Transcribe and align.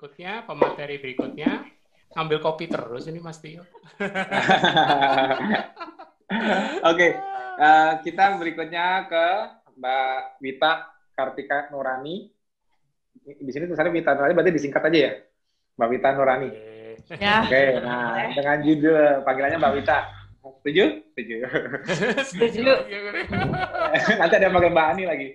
berikutnya, 0.00 0.48
pemateri 0.48 0.96
berikutnya. 0.96 1.60
Ambil 2.16 2.40
kopi 2.40 2.72
terus 2.72 3.04
ini 3.04 3.20
Mas 3.20 3.36
Tio. 3.36 3.60
Oke, 6.88 7.08
uh, 7.60 7.92
kita 8.00 8.40
berikutnya 8.40 9.04
ke 9.12 9.26
Mbak 9.76 10.40
Wita 10.40 10.72
Kartika 11.12 11.68
Nurani. 11.68 12.32
Di 13.20 13.50
sini 13.52 13.68
tulisannya 13.68 13.92
Wita 13.92 14.16
Nurani, 14.16 14.32
berarti 14.32 14.56
disingkat 14.56 14.88
aja 14.88 14.98
ya? 15.04 15.12
Mbak 15.76 15.88
Wita 15.92 16.08
Nurani. 16.16 16.48
Ya. 17.20 17.44
Oke, 17.44 17.84
nah 17.84 18.32
dengan 18.32 18.56
judul 18.64 19.20
panggilannya 19.20 19.60
Mbak 19.60 19.74
Wita. 19.76 19.98
Setuju? 20.64 20.84
Setuju. 21.12 21.36
Setuju. 22.24 22.72
Nanti 24.24 24.34
ada 24.40 24.48
yang 24.48 24.56
panggil 24.56 24.72
Mbak 24.72 24.86
Ani 24.96 25.04
lagi. 25.04 25.28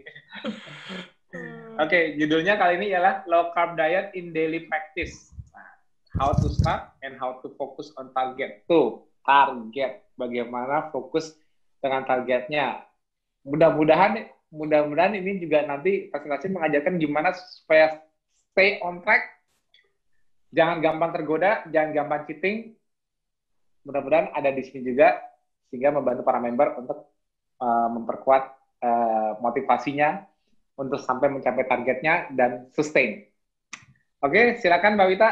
Oke, 1.75 1.92
okay, 1.92 2.04
judulnya 2.15 2.56
kali 2.56 2.79
ini 2.79 2.96
ialah 2.96 3.28
Low 3.28 3.52
Carb 3.52 3.75
Diet 3.75 4.16
in 4.16 4.32
Daily 4.32 4.64
Practice. 4.64 5.36
Nah, 5.52 5.75
how 6.16 6.32
to 6.32 6.47
start 6.47 6.88
and 7.04 7.20
how 7.20 7.43
to 7.43 7.52
focus 7.60 7.92
on 8.00 8.16
target. 8.16 8.64
Tuh, 8.64 9.04
target. 9.28 10.07
Bagaimana 10.16 10.88
fokus 10.96 11.36
dengan 11.83 12.07
targetnya. 12.07 12.80
Mudah-mudahan 13.43 14.24
mudah-mudahan 14.56 15.19
ini 15.19 15.36
juga 15.43 15.68
nanti 15.68 16.07
presentasi 16.07 16.47
mengajarkan 16.56 16.96
gimana 16.96 17.36
supaya 17.36 18.00
stay 18.55 18.80
on 18.80 19.04
track. 19.04 19.36
Jangan 20.55 20.80
gampang 20.80 21.11
tergoda, 21.11 21.60
jangan 21.75 21.92
gampang 21.92 22.24
cheating. 22.24 22.71
Mudah-mudahan 23.83 24.32
ada 24.32 24.47
di 24.47 24.64
sini 24.64 24.96
juga 24.96 25.19
sehingga 25.68 25.92
membantu 25.92 26.24
para 26.24 26.39
member 26.39 26.80
untuk 26.80 27.11
uh, 27.60 27.89
memperkuat 28.00 28.44
uh, 28.80 29.44
motivasinya 29.44 30.24
untuk 30.75 31.00
sampai 31.00 31.32
mencapai 31.32 31.64
targetnya 31.65 32.31
dan 32.36 32.67
sustain. 32.75 33.27
Oke, 34.19 34.59
silakan 34.59 34.99
Mbak 34.99 35.08
Wita 35.11 35.30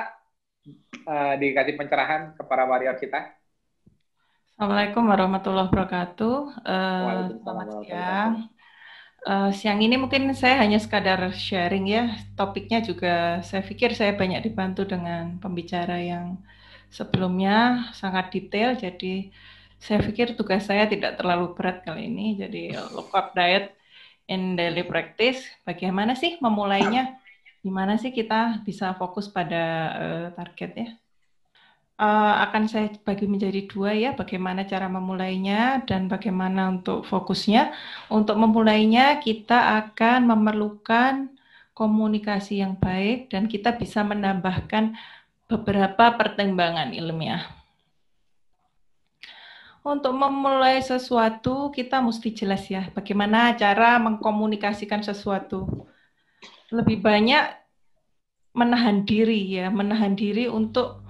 uh, 1.07 1.33
dikasih 1.39 1.75
pencerahan 1.75 2.35
kepada 2.35 2.63
warrior 2.67 2.95
kita. 2.95 3.35
Assalamualaikum 4.53 5.03
warahmatullahi 5.09 5.67
wabarakatuh. 5.67 6.35
Uh, 6.61 7.41
selamat 7.41 7.67
siang. 7.83 8.33
Uh, 9.23 9.49
siang 9.55 9.79
ini 9.79 9.95
mungkin 9.95 10.29
saya 10.35 10.61
hanya 10.61 10.77
sekadar 10.77 11.31
sharing 11.33 11.89
ya. 11.89 12.13
Topiknya 12.37 12.83
juga 12.83 13.41
saya 13.41 13.63
pikir 13.65 13.95
saya 13.97 14.13
banyak 14.13 14.45
dibantu 14.45 14.87
dengan 14.87 15.41
pembicara 15.41 15.99
yang 15.99 16.37
sebelumnya 16.93 17.89
sangat 17.97 18.29
detail. 18.31 18.77
Jadi 18.77 19.33
saya 19.81 19.99
pikir 19.99 20.37
tugas 20.39 20.63
saya 20.69 20.87
tidak 20.87 21.17
terlalu 21.17 21.51
berat 21.57 21.81
kali 21.81 22.07
ini. 22.07 22.37
Jadi 22.37 22.77
low 22.93 23.09
carb 23.09 23.33
diet 23.35 23.73
in 24.27 24.55
daily 24.55 24.83
practice, 24.87 25.43
bagaimana 25.67 26.15
sih 26.15 26.39
memulainya? 26.39 27.19
Gimana 27.63 27.95
sih 27.95 28.11
kita 28.11 28.63
bisa 28.67 28.91
fokus 28.95 29.31
pada 29.31 29.63
uh, 29.95 30.27
target 30.35 30.71
ya? 30.75 30.89
Uh, 31.93 32.35
akan 32.49 32.67
saya 32.67 32.89
bagi 33.05 33.29
menjadi 33.29 33.69
dua 33.69 33.93
ya, 33.95 34.11
bagaimana 34.17 34.65
cara 34.67 34.89
memulainya 34.89 35.85
dan 35.87 36.11
bagaimana 36.11 36.73
untuk 36.73 37.07
fokusnya. 37.07 37.71
Untuk 38.11 38.35
memulainya 38.35 39.21
kita 39.23 39.79
akan 39.85 40.27
memerlukan 40.27 41.31
komunikasi 41.71 42.61
yang 42.61 42.75
baik 42.75 43.31
dan 43.31 43.47
kita 43.47 43.73
bisa 43.73 44.03
menambahkan 44.03 44.93
beberapa 45.47 46.17
pertimbangan 46.17 46.91
ilmiah 46.93 47.62
untuk 49.83 50.15
memulai 50.15 50.79
sesuatu 50.79 51.67
kita 51.75 51.99
mesti 51.99 52.31
jelas 52.31 52.63
ya 52.71 52.87
bagaimana 52.95 53.51
cara 53.59 53.99
mengkomunikasikan 53.99 55.03
sesuatu. 55.03 55.67
Lebih 56.71 57.03
banyak 57.03 57.43
menahan 58.55 59.03
diri 59.03 59.59
ya, 59.59 59.67
menahan 59.67 60.15
diri 60.15 60.47
untuk 60.47 61.03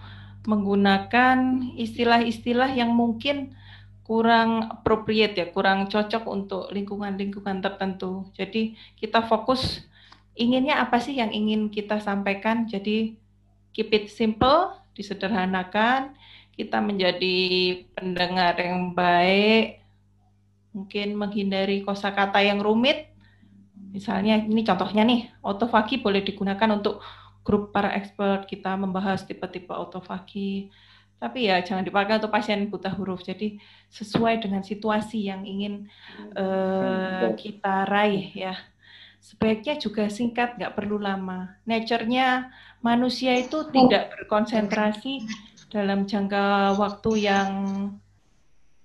menggunakan 0.44 1.72
istilah-istilah 1.80 2.76
yang 2.76 2.92
mungkin 2.92 3.56
kurang 4.04 4.68
appropriate 4.68 5.38
ya, 5.40 5.48
kurang 5.48 5.88
cocok 5.88 6.28
untuk 6.28 6.64
lingkungan-lingkungan 6.76 7.64
tertentu. 7.64 8.28
Jadi 8.36 8.76
kita 9.00 9.24
fokus 9.24 9.86
inginnya 10.36 10.84
apa 10.84 11.00
sih 11.00 11.16
yang 11.16 11.32
ingin 11.32 11.72
kita 11.72 12.04
sampaikan. 12.04 12.68
Jadi 12.68 13.16
keep 13.72 13.94
it 13.96 14.12
simple, 14.12 14.76
disederhanakan, 14.98 16.20
kita 16.54 16.78
menjadi 16.80 17.38
pendengar 17.98 18.54
yang 18.62 18.94
baik, 18.94 19.82
mungkin 20.74 21.18
menghindari 21.18 21.82
kosakata 21.82 22.42
yang 22.46 22.62
rumit. 22.62 23.10
Misalnya 23.94 24.42
ini 24.42 24.62
contohnya 24.62 25.06
nih, 25.06 25.30
autofagi 25.42 26.02
boleh 26.02 26.22
digunakan 26.22 26.70
untuk 26.74 27.02
grup 27.46 27.74
para 27.74 27.94
expert 27.94 28.46
kita 28.46 28.74
membahas 28.78 29.26
tipe-tipe 29.26 29.74
autofagi. 29.74 30.70
Tapi 31.18 31.48
ya 31.48 31.62
jangan 31.64 31.88
dipakai 31.88 32.20
untuk 32.20 32.34
pasien 32.34 32.68
buta 32.68 32.92
huruf. 32.94 33.24
Jadi 33.26 33.58
sesuai 33.90 34.44
dengan 34.44 34.62
situasi 34.62 35.30
yang 35.32 35.48
ingin 35.48 35.88
uh, 36.36 37.32
kita 37.34 37.88
raih 37.88 38.30
ya. 38.34 38.56
Sebaiknya 39.24 39.80
juga 39.80 40.12
singkat, 40.12 40.60
nggak 40.60 40.76
perlu 40.76 41.00
lama. 41.00 41.56
Nature-nya 41.64 42.52
manusia 42.84 43.40
itu 43.40 43.72
tidak 43.72 44.12
berkonsentrasi 44.12 45.24
dalam 45.74 46.06
jangka 46.06 46.78
waktu 46.78 47.26
yang 47.26 47.50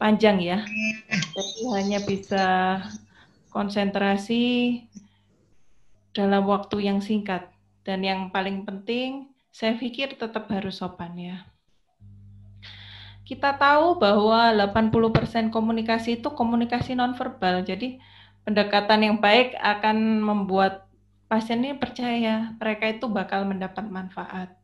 panjang 0.00 0.40
ya. 0.40 0.64
Jadi 1.36 1.60
hanya 1.76 2.00
bisa 2.00 2.46
konsentrasi 3.52 4.80
dalam 6.16 6.48
waktu 6.48 6.88
yang 6.88 7.04
singkat. 7.04 7.52
Dan 7.84 8.08
yang 8.08 8.32
paling 8.32 8.64
penting, 8.64 9.28
saya 9.52 9.76
pikir 9.76 10.16
tetap 10.16 10.48
harus 10.48 10.80
sopan 10.80 11.12
ya. 11.16 11.44
Kita 13.28 13.52
tahu 13.60 14.00
bahwa 14.00 14.56
80% 14.56 15.52
komunikasi 15.52 16.24
itu 16.24 16.32
komunikasi 16.32 16.96
nonverbal. 16.96 17.60
Jadi 17.60 18.00
pendekatan 18.48 19.04
yang 19.04 19.16
baik 19.20 19.52
akan 19.60 20.24
membuat 20.24 20.88
pasien 21.28 21.60
ini 21.60 21.76
percaya 21.76 22.56
mereka 22.56 22.88
itu 22.88 23.04
bakal 23.04 23.44
mendapat 23.44 23.84
manfaat. 23.84 24.57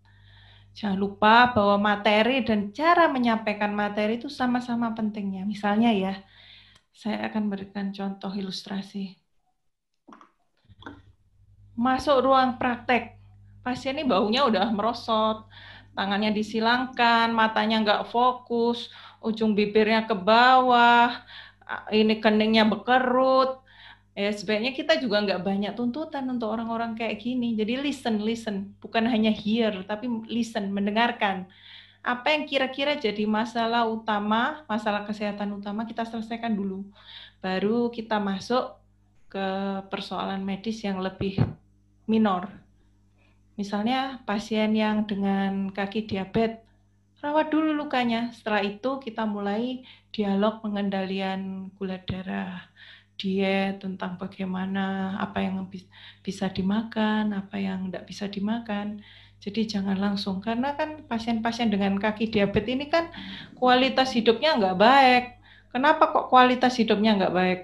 Jangan 0.74 0.98
lupa 0.98 1.54
bahwa 1.54 1.94
materi 1.94 2.42
dan 2.42 2.74
cara 2.74 3.06
menyampaikan 3.06 3.70
materi 3.70 4.18
itu 4.18 4.26
sama-sama 4.26 4.90
pentingnya. 4.90 5.46
Misalnya 5.46 5.94
ya, 5.94 6.14
saya 6.90 7.30
akan 7.30 7.46
berikan 7.46 7.94
contoh 7.94 8.34
ilustrasi. 8.34 9.14
Masuk 11.74 12.26
ruang 12.26 12.54
praktek, 12.58 13.18
pasien 13.66 13.98
ini 13.98 14.06
baunya 14.06 14.46
udah 14.46 14.70
merosot, 14.70 15.46
tangannya 15.94 16.30
disilangkan, 16.30 17.34
matanya 17.34 17.82
nggak 17.82 18.06
fokus, 18.14 18.90
ujung 19.18 19.58
bibirnya 19.58 20.06
ke 20.06 20.14
bawah, 20.14 21.10
ini 21.90 22.22
keningnya 22.22 22.62
bekerut, 22.68 23.63
ya 24.14 24.30
sebenarnya 24.30 24.70
kita 24.70 25.02
juga 25.02 25.18
nggak 25.26 25.42
banyak 25.42 25.72
tuntutan 25.74 26.22
untuk 26.30 26.54
orang-orang 26.54 26.94
kayak 26.94 27.18
gini. 27.18 27.58
Jadi 27.58 27.82
listen, 27.82 28.22
listen, 28.22 28.72
bukan 28.78 29.10
hanya 29.10 29.34
hear, 29.34 29.82
tapi 29.84 30.06
listen, 30.30 30.70
mendengarkan. 30.70 31.50
Apa 32.04 32.30
yang 32.30 32.46
kira-kira 32.46 32.94
jadi 32.94 33.26
masalah 33.26 33.90
utama, 33.90 34.62
masalah 34.70 35.02
kesehatan 35.02 35.58
utama 35.58 35.82
kita 35.82 36.06
selesaikan 36.06 36.54
dulu. 36.54 36.86
Baru 37.42 37.90
kita 37.90 38.22
masuk 38.22 38.78
ke 39.26 39.46
persoalan 39.90 40.46
medis 40.46 40.78
yang 40.86 41.02
lebih 41.02 41.42
minor. 42.06 42.46
Misalnya 43.58 44.22
pasien 44.22 44.78
yang 44.78 45.10
dengan 45.10 45.74
kaki 45.74 46.06
diabetes, 46.06 46.62
rawat 47.18 47.50
dulu 47.50 47.72
lukanya. 47.72 48.30
Setelah 48.36 48.62
itu 48.62 49.00
kita 49.00 49.24
mulai 49.26 49.82
dialog 50.14 50.62
pengendalian 50.62 51.72
gula 51.74 51.98
darah 52.04 52.68
diet 53.20 53.80
tentang 53.80 54.18
bagaimana 54.18 55.16
apa 55.22 55.42
yang 55.42 55.66
bisa 56.22 56.50
dimakan, 56.50 57.34
apa 57.34 57.56
yang 57.58 57.88
tidak 57.88 58.04
bisa 58.10 58.24
dimakan. 58.26 59.00
Jadi 59.44 59.68
jangan 59.68 59.98
langsung 60.00 60.40
karena 60.40 60.72
kan 60.72 61.04
pasien-pasien 61.04 61.68
dengan 61.68 62.00
kaki 62.00 62.32
diabetes 62.32 62.74
ini 62.74 62.86
kan 62.88 63.12
kualitas 63.58 64.16
hidupnya 64.16 64.56
nggak 64.56 64.78
baik. 64.80 65.24
Kenapa 65.74 66.14
kok 66.14 66.30
kualitas 66.32 66.78
hidupnya 66.80 67.18
nggak 67.18 67.34
baik? 67.34 67.60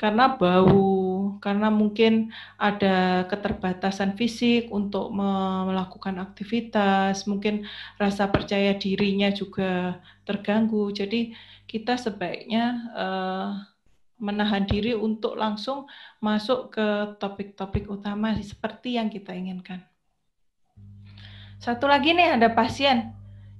Karena 0.00 0.32
bau, 0.32 1.36
karena 1.44 1.68
mungkin 1.68 2.32
ada 2.56 3.28
keterbatasan 3.28 4.16
fisik 4.16 4.72
untuk 4.72 5.12
melakukan 5.12 6.16
aktivitas, 6.24 7.28
mungkin 7.28 7.68
rasa 8.00 8.32
percaya 8.32 8.72
dirinya 8.80 9.28
juga 9.28 10.00
terganggu. 10.24 10.88
Jadi 10.88 11.36
kita 11.68 12.00
sebaiknya 12.00 12.64
uh, 12.96 13.50
menahan 14.20 14.68
diri 14.68 14.92
untuk 14.92 15.34
langsung 15.34 15.88
masuk 16.20 16.76
ke 16.76 17.16
topik-topik 17.16 17.88
utama 17.88 18.36
seperti 18.38 19.00
yang 19.00 19.08
kita 19.08 19.32
inginkan. 19.32 19.82
Satu 21.60 21.88
lagi 21.88 22.12
nih 22.12 22.40
ada 22.40 22.48
pasien, 22.52 23.12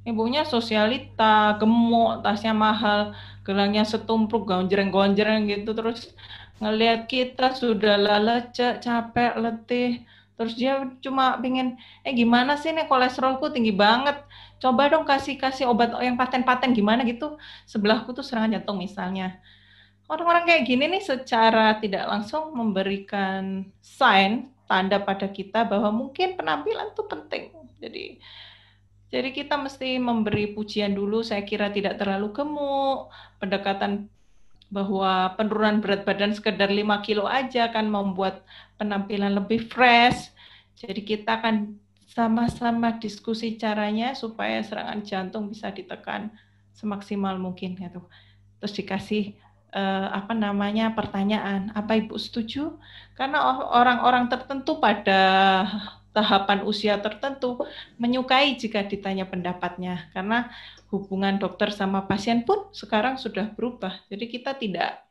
ibunya 0.04 0.44
sosialita, 0.44 1.56
gemuk, 1.60 2.24
tasnya 2.24 2.52
mahal, 2.52 3.12
gelangnya 3.44 3.84
setumpuk, 3.84 4.48
gonjreng-gonjreng 4.48 5.48
gitu 5.48 5.76
terus 5.76 6.12
ngelihat 6.60 7.08
kita 7.08 7.56
sudah 7.56 7.96
lecek, 7.98 8.80
capek, 8.84 9.32
letih, 9.36 10.04
Terus 10.40 10.56
dia 10.56 10.88
cuma 11.04 11.36
pengen, 11.36 11.76
eh 12.00 12.16
gimana 12.16 12.56
sih 12.56 12.72
nih 12.72 12.88
kolesterolku 12.88 13.52
tinggi 13.52 13.76
banget. 13.76 14.24
Coba 14.56 14.88
dong 14.88 15.04
kasih 15.04 15.36
kasih 15.36 15.68
obat 15.68 15.92
yang 16.00 16.16
paten-paten 16.16 16.72
gimana 16.72 17.04
gitu. 17.04 17.36
Sebelahku 17.68 18.16
tuh 18.16 18.24
serangan 18.24 18.56
jantung 18.56 18.80
misalnya. 18.80 19.36
Orang-orang 20.10 20.42
kayak 20.42 20.66
gini 20.66 20.90
nih 20.90 21.06
secara 21.06 21.78
tidak 21.78 22.02
langsung 22.10 22.50
memberikan 22.50 23.62
sign 23.78 24.50
tanda 24.66 24.98
pada 24.98 25.30
kita 25.30 25.62
bahwa 25.62 25.94
mungkin 25.94 26.34
penampilan 26.34 26.90
itu 26.90 27.02
penting. 27.06 27.54
Jadi 27.78 28.18
jadi 29.10 29.34
kita 29.34 29.58
mesti 29.58 29.98
memberi 29.98 30.54
pujian 30.54 30.94
dulu, 30.94 31.26
saya 31.26 31.42
kira 31.42 31.70
tidak 31.74 31.98
terlalu 31.98 32.30
gemuk, 32.30 33.10
pendekatan 33.42 34.06
bahwa 34.70 35.34
penurunan 35.34 35.82
berat 35.82 36.06
badan 36.06 36.30
sekedar 36.30 36.70
5 36.70 36.86
kilo 37.02 37.26
aja 37.26 37.74
kan 37.74 37.90
membuat 37.90 38.46
penampilan 38.78 39.34
lebih 39.34 39.66
fresh. 39.66 40.30
Jadi 40.78 41.02
kita 41.02 41.42
akan 41.42 41.74
sama-sama 42.06 42.94
diskusi 43.02 43.58
caranya 43.58 44.14
supaya 44.14 44.62
serangan 44.62 45.02
jantung 45.02 45.50
bisa 45.50 45.74
ditekan 45.74 46.30
semaksimal 46.70 47.34
mungkin 47.34 47.74
gitu. 47.74 48.06
Terus 48.62 48.72
dikasih 48.78 49.34
eh, 49.74 50.08
apa 50.10 50.34
namanya 50.34 50.92
pertanyaan, 50.94 51.70
apa 51.74 51.98
Ibu 51.98 52.18
setuju? 52.18 52.78
Karena 53.14 53.42
orang-orang 53.70 54.30
tertentu 54.30 54.78
pada 54.78 55.20
tahapan 56.10 56.66
usia 56.66 56.98
tertentu 56.98 57.62
menyukai 57.94 58.58
jika 58.58 58.82
ditanya 58.82 59.30
pendapatnya 59.30 60.10
karena 60.10 60.50
hubungan 60.90 61.38
dokter 61.38 61.70
sama 61.70 62.02
pasien 62.10 62.42
pun 62.42 62.66
sekarang 62.74 63.14
sudah 63.14 63.46
berubah. 63.54 64.02
Jadi 64.10 64.26
kita 64.26 64.58
tidak 64.58 65.06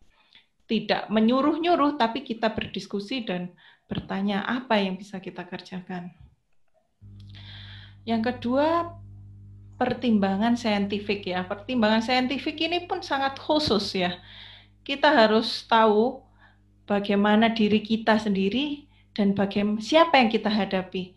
tidak 0.68 1.08
menyuruh-nyuruh 1.08 1.96
tapi 1.96 2.22
kita 2.22 2.52
berdiskusi 2.52 3.24
dan 3.24 3.56
bertanya 3.90 4.44
apa 4.46 4.78
yang 4.78 5.00
bisa 5.00 5.18
kita 5.18 5.48
kerjakan. 5.48 6.14
Yang 8.04 8.22
kedua 8.36 8.94
pertimbangan 9.80 10.60
saintifik 10.60 11.32
ya. 11.32 11.48
Pertimbangan 11.48 12.04
saintifik 12.04 12.60
ini 12.60 12.84
pun 12.86 13.00
sangat 13.00 13.40
khusus 13.40 13.96
ya. 13.96 14.20
Kita 14.84 15.12
harus 15.14 15.64
tahu 15.68 16.24
bagaimana 16.90 17.54
diri 17.54 17.84
kita 17.84 18.18
sendiri 18.18 18.90
dan 19.14 19.38
bagaimana 19.38 19.78
siapa 19.84 20.18
yang 20.18 20.34
kita 20.34 20.50
hadapi. 20.50 21.14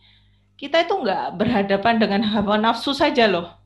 Kita 0.60 0.84
itu 0.84 0.94
enggak 0.94 1.34
berhadapan 1.40 1.98
dengan 1.98 2.22
hawa 2.22 2.60
nafsu 2.60 2.92
saja 2.92 3.26
loh. 3.26 3.62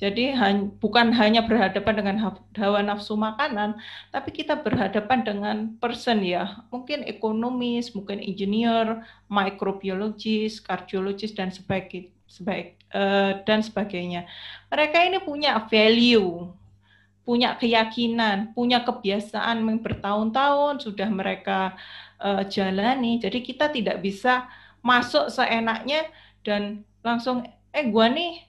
Jadi 0.00 0.32
bukan 0.80 1.12
hanya 1.12 1.44
berhadapan 1.44 1.94
dengan 2.00 2.16
hawa 2.56 2.80
nafsu 2.80 3.20
makanan, 3.20 3.76
tapi 4.08 4.32
kita 4.32 4.56
berhadapan 4.56 5.20
dengan 5.20 5.56
person 5.76 6.24
ya, 6.24 6.64
mungkin 6.72 7.04
ekonomis, 7.04 7.92
mungkin 7.92 8.16
engineer, 8.16 9.04
microbiologis, 9.28 10.56
kardiologis 10.64 11.36
dan 11.36 11.52
sebagainya, 11.52 12.08
sebaik, 12.24 12.80
uh, 12.96 13.44
dan 13.44 13.60
sebagainya. 13.60 14.24
Mereka 14.72 15.04
ini 15.04 15.20
punya 15.20 15.60
value, 15.68 16.48
punya 17.30 17.54
keyakinan, 17.54 18.50
punya 18.58 18.82
kebiasaan 18.82 19.62
bertahun-tahun 19.78 20.82
sudah 20.82 21.06
mereka 21.06 21.78
uh, 22.18 22.42
jalani. 22.42 23.22
Jadi 23.22 23.38
kita 23.46 23.70
tidak 23.70 24.02
bisa 24.02 24.50
masuk 24.82 25.30
seenaknya 25.30 26.10
dan 26.42 26.82
langsung 27.06 27.46
eh 27.70 27.86
gua 27.86 28.10
nih 28.10 28.42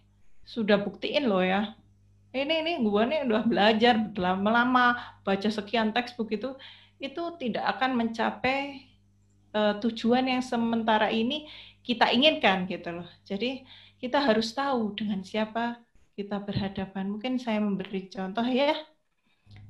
sudah 0.50 0.82
buktiin 0.82 1.30
loh 1.30 1.46
ya. 1.46 1.78
Ini 2.34 2.66
ini 2.66 2.74
gua 2.82 3.06
nih 3.06 3.22
udah 3.30 3.46
belajar 3.46 4.02
lama-lama 4.18 4.98
baca 5.22 5.50
sekian 5.54 5.94
textbook 5.94 6.34
itu 6.34 6.58
itu 6.98 7.22
tidak 7.38 7.78
akan 7.78 8.02
mencapai 8.02 8.90
uh, 9.54 9.78
tujuan 9.78 10.26
yang 10.26 10.42
sementara 10.42 11.14
ini 11.14 11.46
kita 11.86 12.10
inginkan 12.10 12.66
gitu 12.66 12.98
loh. 12.98 13.10
Jadi 13.30 13.62
kita 14.02 14.18
harus 14.18 14.50
tahu 14.58 14.98
dengan 14.98 15.22
siapa 15.22 15.78
kita 16.22 16.38
berhadapan. 16.38 17.10
Mungkin 17.10 17.42
saya 17.42 17.58
memberi 17.58 18.06
contoh 18.14 18.46
ya. 18.46 18.78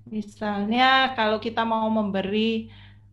Misalnya 0.03 1.15
kalau 1.15 1.39
kita 1.39 1.63
mau 1.63 1.87
memberi 1.87 2.67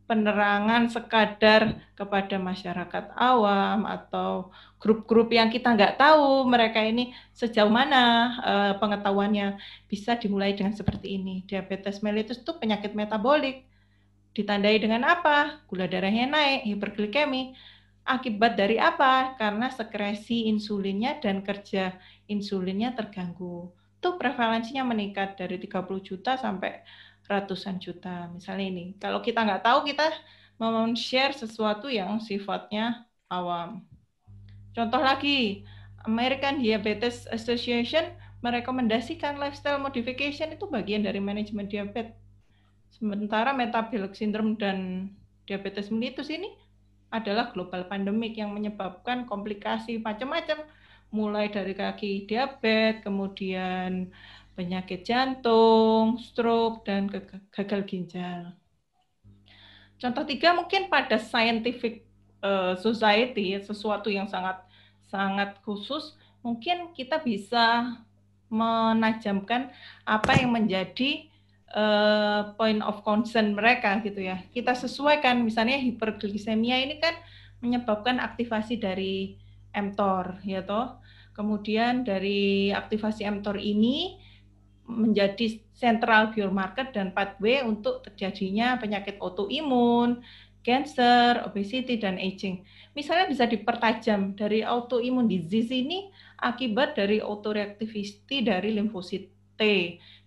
penerangan 0.09 0.89
sekadar 0.89 1.77
kepada 1.93 2.41
masyarakat 2.41 3.13
awam 3.13 3.85
atau 3.85 4.49
grup-grup 4.81 5.29
yang 5.29 5.53
kita 5.53 5.69
nggak 5.77 6.01
tahu 6.01 6.49
mereka 6.49 6.81
ini 6.81 7.13
sejauh 7.37 7.69
mana 7.69 8.03
uh, 8.41 8.73
pengetahuannya 8.81 9.61
bisa 9.85 10.17
dimulai 10.17 10.57
dengan 10.57 10.73
seperti 10.73 11.21
ini. 11.21 11.45
Diabetes 11.45 12.01
mellitus 12.01 12.41
itu 12.41 12.57
penyakit 12.57 12.97
metabolik. 12.97 13.69
Ditandai 14.33 14.81
dengan 14.81 15.05
apa? 15.05 15.61
Gula 15.69 15.85
darahnya 15.85 16.25
naik, 16.25 16.65
hiperglikemi. 16.65 17.53
Akibat 18.09 18.57
dari 18.57 18.81
apa? 18.81 19.37
Karena 19.37 19.69
sekresi 19.69 20.49
insulinnya 20.49 21.21
dan 21.21 21.45
kerja 21.45 21.93
insulinnya 22.25 22.97
terganggu. 22.97 23.69
Itu 24.01 24.17
prevalensinya 24.17 24.81
meningkat 24.89 25.37
dari 25.37 25.61
30 25.61 26.01
juta 26.01 26.41
sampai 26.41 26.81
ratusan 27.29 27.77
juta. 27.77 28.33
Misalnya 28.33 28.65
ini, 28.65 28.85
kalau 28.97 29.21
kita 29.21 29.45
nggak 29.45 29.61
tahu, 29.61 29.85
kita 29.85 30.09
mau 30.57 30.89
share 30.97 31.37
sesuatu 31.37 31.93
yang 31.93 32.17
sifatnya 32.17 33.05
awam. 33.29 33.85
Contoh 34.73 35.05
lagi, 35.05 35.69
American 36.09 36.65
Diabetes 36.65 37.29
Association 37.29 38.09
merekomendasikan 38.41 39.37
lifestyle 39.37 39.83
modification 39.83 40.55
itu 40.57 40.65
bagian 40.65 41.05
dari 41.05 41.21
manajemen 41.21 41.69
diabetes. 41.69 42.17
Sementara 42.89 43.53
metabolic 43.53 44.17
syndrome 44.17 44.57
dan 44.57 45.11
diabetes 45.45 45.93
mellitus 45.93 46.33
ini 46.33 46.49
adalah 47.09 47.51
global 47.57 47.89
pandemik 47.89 48.37
yang 48.37 48.53
menyebabkan 48.53 49.25
komplikasi 49.25 50.01
macam-macam 50.01 50.65
mulai 51.09 51.49
dari 51.49 51.73
kaki 51.73 52.29
diabetes, 52.29 53.01
kemudian 53.01 54.13
penyakit 54.53 55.07
jantung, 55.09 56.21
stroke, 56.21 56.85
dan 56.85 57.09
gagal 57.55 57.81
ginjal. 57.89 58.53
Contoh 59.99 60.23
tiga 60.29 60.53
mungkin 60.53 60.93
pada 60.93 61.17
scientific 61.17 62.05
uh, 62.45 62.77
society, 62.77 63.57
sesuatu 63.59 64.13
yang 64.13 64.29
sangat 64.29 64.61
sangat 65.09 65.57
khusus, 65.65 66.15
mungkin 66.45 66.93
kita 66.93 67.19
bisa 67.25 67.97
menajamkan 68.53 69.73
apa 70.05 70.37
yang 70.37 70.53
menjadi 70.53 71.29
uh, 71.75 72.55
point 72.57 72.81
of 72.85 73.03
concern 73.05 73.53
mereka 73.53 74.01
gitu 74.05 74.25
ya. 74.25 74.41
Kita 74.53 74.73
sesuaikan 74.73 75.43
misalnya 75.43 75.77
hiperglisemia 75.77 76.77
ini 76.85 76.97
kan 77.01 77.15
menyebabkan 77.61 78.23
aktivasi 78.23 78.79
dari 78.79 79.37
mTOR 79.75 80.41
ya 80.47 80.63
toh. 80.65 81.03
Kemudian 81.35 82.03
dari 82.03 82.73
aktivasi 82.75 83.27
mTOR 83.27 83.59
ini 83.63 84.19
menjadi 84.89 85.61
sentral 85.77 86.33
biomarker 86.33 86.91
dan 86.91 87.13
pathway 87.13 87.61
untuk 87.63 88.03
terjadinya 88.03 88.81
penyakit 88.81 89.21
autoimun, 89.21 90.25
cancer, 90.65 91.45
obesity, 91.45 92.01
dan 92.01 92.17
aging. 92.19 92.65
Misalnya 92.97 93.31
bisa 93.31 93.45
dipertajam 93.47 94.35
dari 94.35 94.65
autoimun 94.65 95.31
disease 95.31 95.71
ini 95.71 96.11
akibat 96.41 96.99
dari 96.99 97.23
autoreactivity 97.23 98.43
dari 98.43 98.75
limfosit 98.75 99.31
T. 99.55 99.63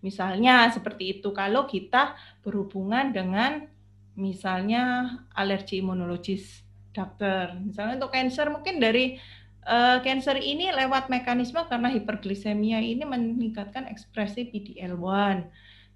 Misalnya 0.02 0.70
seperti 0.74 1.18
itu 1.22 1.30
kalau 1.32 1.70
kita 1.70 2.18
berhubungan 2.42 3.14
dengan 3.14 3.70
misalnya 4.18 5.16
alergi 5.34 5.80
imunologis 5.80 6.66
dokter. 6.92 7.56
Misalnya 7.58 8.02
untuk 8.02 8.12
cancer 8.12 8.52
mungkin 8.52 8.78
dari 8.82 9.18
Uh, 9.62 10.02
cancer 10.02 10.42
ini 10.42 10.74
lewat 10.74 11.06
mekanisme 11.06 11.62
karena 11.70 11.94
hiperglisemia 11.94 12.82
ini 12.82 13.06
meningkatkan 13.06 13.86
ekspresi 13.86 14.50
PDL1. 14.50 15.46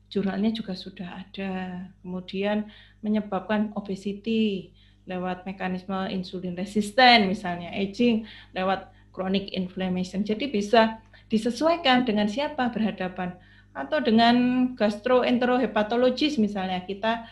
Jurnalnya 0.05 0.53
juga 0.53 0.77
sudah 0.77 1.25
ada. 1.25 1.89
Kemudian 2.05 2.69
menyebabkan 3.01 3.73
obesity 3.73 4.69
lewat 5.09 5.49
mekanisme 5.49 5.97
insulin 6.13 6.53
resisten 6.53 7.25
misalnya, 7.25 7.73
aging 7.73 8.29
lewat 8.53 8.93
chronic 9.09 9.49
inflammation. 9.57 10.21
Jadi 10.21 10.45
bisa 10.45 11.01
disesuaikan 11.33 12.05
dengan 12.05 12.29
siapa 12.29 12.69
berhadapan 12.69 13.33
atau 13.75 13.99
dengan 13.99 14.35
gastroenterohepatologis 14.79 16.39
misalnya 16.39 16.87
kita 16.87 17.27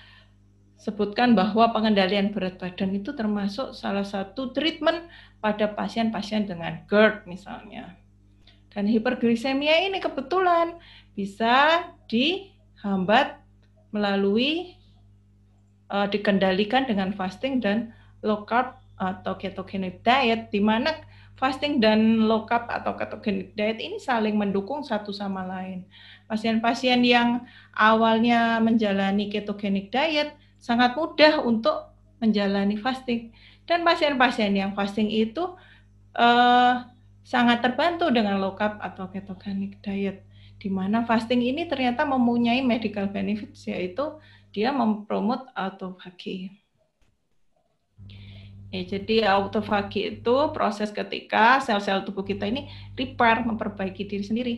sebutkan 0.75 1.31
bahwa 1.31 1.71
pengendalian 1.71 2.35
berat 2.35 2.59
badan 2.59 2.91
itu 2.91 3.15
termasuk 3.15 3.71
salah 3.71 4.03
satu 4.03 4.51
treatment 4.51 5.07
pada 5.39 5.71
pasien-pasien 5.71 6.43
dengan 6.43 6.83
GERD 6.91 7.23
misalnya. 7.23 7.95
Dan 8.75 8.91
hiperglisemia 8.91 9.87
ini 9.87 10.03
kebetulan 10.03 10.75
bisa 11.15 11.87
dihambat 12.11 13.39
melalui 13.95 14.75
uh, 15.87 16.11
dikendalikan 16.11 16.83
dengan 16.83 17.15
fasting 17.15 17.63
dan 17.63 17.95
low 18.19 18.43
carb 18.43 18.75
atau 18.99 19.39
ketogenic 19.39 20.03
diet 20.03 20.51
di 20.51 20.59
mana 20.59 20.91
fasting 21.43 21.83
dan 21.83 22.23
low 22.23 22.47
carb 22.47 22.71
atau 22.71 22.95
ketogenic 22.95 23.51
diet 23.51 23.83
ini 23.83 23.99
saling 23.99 24.39
mendukung 24.39 24.79
satu 24.79 25.11
sama 25.11 25.43
lain. 25.43 25.83
Pasien-pasien 26.31 27.03
yang 27.03 27.43
awalnya 27.75 28.63
menjalani 28.63 29.27
ketogenic 29.27 29.91
diet 29.91 30.39
sangat 30.55 30.95
mudah 30.95 31.43
untuk 31.43 31.91
menjalani 32.23 32.79
fasting. 32.79 33.35
Dan 33.67 33.83
pasien-pasien 33.83 34.55
yang 34.55 34.71
fasting 34.71 35.11
itu 35.11 35.51
uh, 36.15 36.87
sangat 37.27 37.59
terbantu 37.59 38.07
dengan 38.07 38.39
low 38.39 38.55
carb 38.55 38.79
atau 38.79 39.11
ketogenic 39.11 39.83
diet, 39.83 40.23
di 40.63 40.71
mana 40.71 41.03
fasting 41.03 41.43
ini 41.43 41.67
ternyata 41.67 42.07
mempunyai 42.07 42.63
medical 42.63 43.11
benefits, 43.11 43.67
yaitu 43.67 44.15
dia 44.55 44.71
mempromot 44.71 45.43
autofagi. 45.51 46.62
Ya, 48.73 48.81
jadi 48.97 49.29
autofagi 49.29 50.17
itu 50.17 50.35
proses 50.49 50.89
ketika 50.89 51.61
sel-sel 51.61 52.01
tubuh 52.01 52.25
kita 52.25 52.49
ini 52.49 52.73
repair, 52.97 53.45
memperbaiki 53.45 54.01
diri 54.09 54.25
sendiri. 54.25 54.55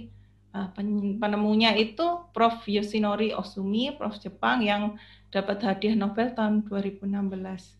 Nah, 0.55 0.71
penemunya 1.19 1.75
itu 1.75 2.23
Prof. 2.31 2.63
Yoshinori 2.63 3.35
Osumi, 3.35 3.91
Prof. 3.91 4.15
Jepang 4.23 4.63
yang 4.63 4.95
dapat 5.35 5.59
hadiah 5.67 5.99
Nobel 5.99 6.31
tahun 6.31 6.63
2016. 6.63 7.75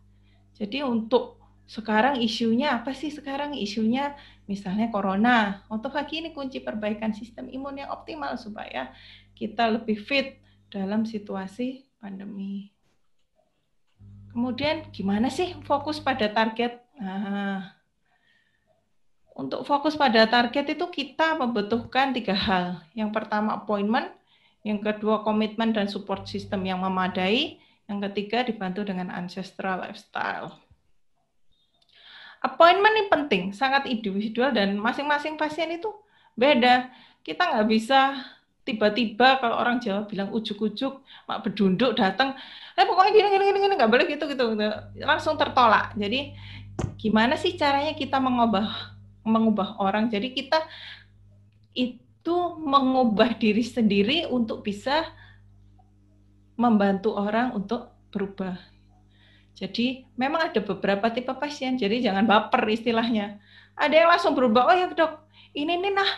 Jadi 0.60 0.84
untuk 0.84 1.40
sekarang 1.72 2.20
isunya 2.20 2.84
apa 2.84 2.92
sih 2.92 3.16
sekarang? 3.16 3.56
Isunya 3.56 4.20
misalnya 4.44 4.92
corona. 4.92 5.64
Autofagi 5.72 6.20
ini 6.20 6.30
kunci 6.36 6.60
perbaikan 6.60 7.16
sistem 7.16 7.48
imun 7.48 7.80
yang 7.80 7.96
optimal 7.96 8.36
supaya 8.36 8.92
kita 9.40 9.72
lebih 9.72 9.96
fit 9.96 10.44
dalam 10.68 11.08
situasi 11.08 11.88
pandemi. 11.96 12.75
Kemudian 14.36 14.92
gimana 14.92 15.32
sih 15.32 15.56
fokus 15.64 16.04
pada 16.04 16.28
target? 16.28 16.84
Nah, 17.00 17.72
untuk 19.32 19.64
fokus 19.64 19.96
pada 19.96 20.28
target 20.28 20.76
itu 20.76 20.84
kita 20.92 21.40
membutuhkan 21.40 22.12
tiga 22.12 22.36
hal. 22.36 22.84
Yang 22.92 23.16
pertama 23.16 23.64
appointment, 23.64 24.12
yang 24.68 24.84
kedua 24.84 25.24
komitmen 25.24 25.72
dan 25.72 25.88
support 25.88 26.28
system 26.28 26.68
yang 26.68 26.84
memadai, 26.84 27.64
yang 27.88 28.04
ketiga 28.12 28.44
dibantu 28.44 28.84
dengan 28.84 29.08
ancestral 29.08 29.80
lifestyle. 29.88 30.52
Appointment 32.44 32.92
ini 32.92 33.08
penting, 33.08 33.44
sangat 33.56 33.88
individual 33.88 34.52
dan 34.52 34.76
masing-masing 34.76 35.40
pasien 35.40 35.72
itu 35.80 35.96
beda. 36.36 36.92
Kita 37.24 37.56
nggak 37.56 37.68
bisa 37.72 38.20
tiba-tiba 38.66 39.38
kalau 39.38 39.62
orang 39.62 39.78
Jawa 39.78 40.10
bilang 40.10 40.34
ujuk-ujuk, 40.34 41.06
mak 41.30 41.46
berdunduk 41.46 41.94
datang, 41.94 42.34
eh 42.74 42.84
pokoknya 42.84 43.14
gini 43.14 43.28
gini 43.38 43.62
gini 43.62 43.76
nggak 43.78 43.92
boleh 43.94 44.06
gitu 44.10 44.26
gitu 44.26 44.58
langsung 45.06 45.38
tertolak. 45.38 45.94
Jadi 45.94 46.34
gimana 46.98 47.38
sih 47.38 47.54
caranya 47.54 47.94
kita 47.94 48.18
mengubah 48.18 48.98
mengubah 49.22 49.78
orang? 49.78 50.10
Jadi 50.10 50.34
kita 50.34 50.66
itu 51.78 52.38
mengubah 52.58 53.38
diri 53.38 53.62
sendiri 53.62 54.26
untuk 54.26 54.66
bisa 54.66 55.06
membantu 56.58 57.14
orang 57.14 57.54
untuk 57.54 57.94
berubah. 58.10 58.58
Jadi 59.56 60.04
memang 60.20 60.52
ada 60.52 60.60
beberapa 60.60 61.08
tipe 61.14 61.32
pasien, 61.38 61.80
jadi 61.80 62.12
jangan 62.12 62.28
baper 62.28 62.66
istilahnya. 62.68 63.40
Ada 63.76 64.04
yang 64.04 64.10
langsung 64.12 64.36
berubah, 64.36 64.68
oh 64.68 64.76
ya 64.76 64.88
dok, 64.92 65.32
ini 65.56 65.80
nih 65.80 65.92
nah 65.96 66.12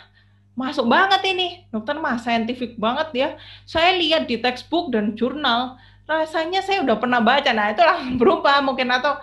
masuk 0.58 0.90
banget 0.90 1.22
ini. 1.30 1.70
Dokter 1.70 1.94
mah 2.02 2.18
saintifik 2.18 2.82
banget 2.82 3.10
ya. 3.14 3.30
Saya 3.70 3.94
lihat 3.94 4.26
di 4.26 4.42
textbook 4.42 4.90
dan 4.90 5.14
jurnal 5.14 5.78
rasanya 6.10 6.66
saya 6.66 6.82
udah 6.82 6.98
pernah 6.98 7.22
baca. 7.22 7.54
Nah 7.54 7.72
itu 7.72 7.86
langsung 7.86 8.18
berubah 8.22 8.66
mungkin. 8.66 8.90
Atau 8.90 9.22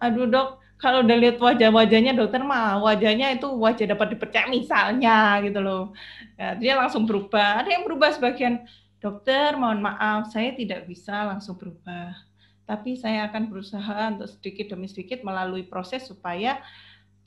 aduh 0.00 0.24
dok 0.24 0.48
kalau 0.80 1.04
udah 1.04 1.16
lihat 1.20 1.36
wajah-wajahnya 1.36 2.16
dokter 2.16 2.40
mah 2.40 2.80
wajahnya 2.80 3.36
itu 3.36 3.44
wajah 3.52 3.92
dapat 3.92 4.16
dipercaya 4.16 4.48
misalnya 4.48 5.44
gitu 5.44 5.60
loh. 5.60 5.92
Ya, 6.40 6.56
dia 6.56 6.72
langsung 6.80 7.04
berubah. 7.04 7.60
Ada 7.60 7.76
yang 7.76 7.84
berubah 7.84 8.16
sebagian 8.16 8.64
dokter 9.04 9.52
mohon 9.60 9.84
maaf 9.84 10.32
saya 10.32 10.56
tidak 10.56 10.88
bisa 10.88 11.28
langsung 11.28 11.60
berubah. 11.60 12.16
Tapi 12.64 12.96
saya 12.96 13.28
akan 13.28 13.52
berusaha 13.52 14.16
untuk 14.16 14.32
sedikit 14.32 14.72
demi 14.72 14.88
sedikit 14.88 15.20
melalui 15.20 15.68
proses 15.68 16.08
supaya 16.08 16.62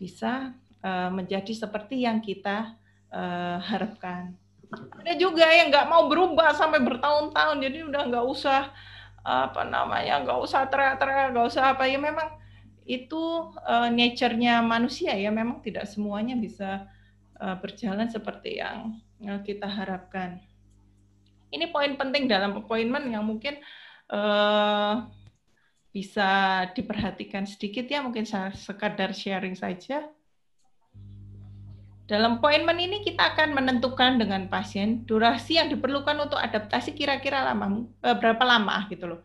bisa 0.02 0.56
uh, 0.82 1.14
menjadi 1.14 1.54
seperti 1.54 2.10
yang 2.10 2.24
kita 2.24 2.74
uh, 3.14 3.62
harapkan. 3.62 4.34
Ada 4.74 5.14
juga 5.22 5.46
yang 5.54 5.70
nggak 5.70 5.86
mau 5.86 6.10
berubah 6.10 6.58
sampai 6.58 6.82
bertahun-tahun, 6.82 7.62
jadi 7.62 7.86
udah 7.86 8.02
nggak 8.10 8.26
usah 8.26 8.74
apa 9.24 9.64
namanya, 9.64 10.20
nggak 10.26 10.40
usah 10.42 10.66
teriak-teriak, 10.68 11.32
nggak 11.32 11.48
usah 11.48 11.78
apa 11.78 11.86
ya 11.88 12.02
memang 12.02 12.42
itu 12.84 13.54
uh, 13.64 13.88
nature-nya 13.88 14.60
manusia 14.60 15.16
ya, 15.16 15.32
memang 15.32 15.64
tidak 15.64 15.88
semuanya 15.88 16.36
bisa 16.36 16.90
uh, 17.40 17.56
berjalan 17.62 18.10
seperti 18.12 18.60
yang 18.60 18.98
kita 19.48 19.64
harapkan. 19.64 20.44
Ini 21.54 21.72
poin 21.72 21.96
penting 21.96 22.28
dalam 22.28 22.60
appointment 22.60 23.08
yang 23.08 23.24
mungkin 23.24 23.62
uh, 24.12 25.08
bisa 25.94 26.66
diperhatikan 26.74 27.48
sedikit 27.48 27.88
ya, 27.88 28.04
mungkin 28.04 28.26
sekadar 28.58 29.16
sharing 29.16 29.56
saja. 29.56 30.10
Dalam 32.04 32.44
appointment 32.44 32.76
ini 32.84 33.00
kita 33.00 33.32
akan 33.32 33.56
menentukan 33.56 34.20
dengan 34.20 34.52
pasien 34.52 35.08
durasi 35.08 35.56
yang 35.56 35.72
diperlukan 35.72 36.20
untuk 36.20 36.36
adaptasi 36.36 36.92
kira-kira 36.92 37.48
lama 37.48 37.88
eh, 38.04 38.16
berapa 38.20 38.44
lama 38.44 38.76
gitu 38.92 39.08
loh. 39.08 39.20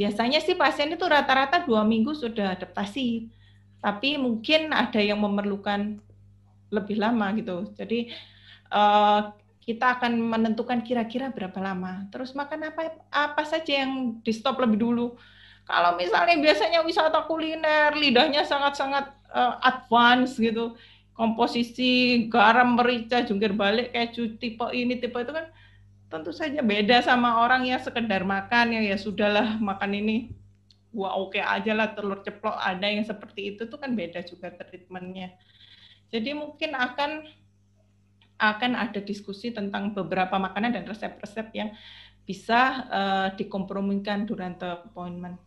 Biasanya 0.00 0.40
sih 0.40 0.56
pasien 0.56 0.88
itu 0.88 1.04
rata-rata 1.04 1.60
dua 1.60 1.84
minggu 1.84 2.16
sudah 2.16 2.56
adaptasi, 2.56 3.28
tapi 3.84 4.16
mungkin 4.16 4.72
ada 4.72 4.96
yang 4.96 5.20
memerlukan 5.20 6.00
lebih 6.72 6.96
lama 6.96 7.28
gitu. 7.36 7.68
Jadi 7.76 8.08
eh, 8.72 9.20
kita 9.62 10.00
akan 10.00 10.16
menentukan 10.16 10.80
kira-kira 10.80 11.28
berapa 11.28 11.60
lama. 11.60 12.08
Terus 12.08 12.32
makan 12.32 12.72
apa 12.72 12.96
apa 13.12 13.42
saja 13.44 13.84
yang 13.84 14.18
di 14.24 14.32
stop 14.32 14.56
lebih 14.56 14.80
dulu. 14.80 15.20
Kalau 15.62 15.94
misalnya 15.94 16.34
biasanya 16.40 16.82
wisata 16.82 17.22
kuliner, 17.28 17.94
lidahnya 17.94 18.42
sangat-sangat 18.42 19.14
uh, 19.30 19.62
advance 19.62 20.34
gitu 20.34 20.74
komposisi 21.12 22.24
garam, 22.32 22.76
merica, 22.76 23.20
jungkir 23.22 23.52
balik, 23.52 23.92
keju 23.92 24.40
tipe 24.40 24.64
ini, 24.72 24.96
tipe 24.96 25.16
itu 25.20 25.32
kan 25.32 25.46
tentu 26.12 26.28
saja 26.28 26.60
beda 26.60 27.00
sama 27.00 27.40
orang 27.40 27.64
yang 27.64 27.80
sekedar 27.80 28.20
makan 28.20 28.76
ya 28.76 28.80
ya 28.84 28.96
sudahlah 29.00 29.56
makan 29.56 29.96
ini 29.96 30.16
gua 30.92 31.16
oke 31.16 31.40
okay 31.40 31.40
aja 31.40 31.72
lah 31.72 31.96
telur 31.96 32.20
ceplok 32.20 32.52
ada 32.52 32.84
yang 32.84 33.00
seperti 33.00 33.56
itu 33.56 33.64
tuh 33.64 33.80
kan 33.80 33.96
beda 33.96 34.20
juga 34.28 34.52
treatmentnya. 34.52 35.32
Jadi 36.12 36.36
mungkin 36.36 36.76
akan 36.76 37.24
akan 38.36 38.72
ada 38.76 39.00
diskusi 39.00 39.54
tentang 39.54 39.96
beberapa 39.96 40.36
makanan 40.36 40.76
dan 40.76 40.84
resep-resep 40.84 41.48
yang 41.56 41.72
bisa 42.28 42.84
uh, 42.90 43.28
dikompromikan 43.38 44.28
durante 44.28 44.68
appointment. 44.68 45.40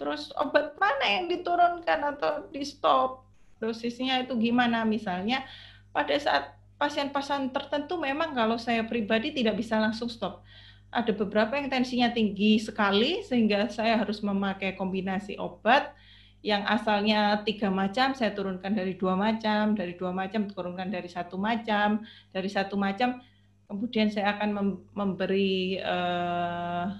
Terus 0.00 0.32
obat 0.40 0.74
mana 0.80 1.04
yang 1.04 1.28
diturunkan 1.28 2.16
atau 2.16 2.48
di 2.48 2.64
stop? 2.64 3.31
Dosisnya 3.62 4.26
itu 4.26 4.34
gimana? 4.34 4.82
Misalnya 4.82 5.46
pada 5.94 6.18
saat 6.18 6.58
pasien-pasien 6.82 7.54
tertentu 7.54 7.94
memang 7.94 8.34
kalau 8.34 8.58
saya 8.58 8.82
pribadi 8.82 9.30
tidak 9.30 9.62
bisa 9.62 9.78
langsung 9.78 10.10
stop. 10.10 10.42
Ada 10.90 11.14
beberapa 11.14 11.54
yang 11.54 11.70
tensinya 11.70 12.10
tinggi 12.10 12.58
sekali 12.58 13.22
sehingga 13.22 13.70
saya 13.70 14.02
harus 14.02 14.18
memakai 14.20 14.74
kombinasi 14.74 15.38
obat 15.38 15.94
yang 16.42 16.66
asalnya 16.66 17.38
tiga 17.46 17.70
macam 17.70 18.18
saya 18.18 18.34
turunkan 18.34 18.74
dari 18.74 18.98
dua 18.98 19.14
macam 19.14 19.78
dari 19.78 19.94
dua 19.94 20.10
macam 20.10 20.50
turunkan 20.50 20.90
dari 20.90 21.06
satu 21.06 21.38
macam 21.38 22.02
dari 22.34 22.50
satu 22.50 22.74
macam. 22.74 23.22
Kemudian 23.70 24.12
saya 24.12 24.36
akan 24.36 24.82
memberi 24.92 25.80
uh, 25.80 26.92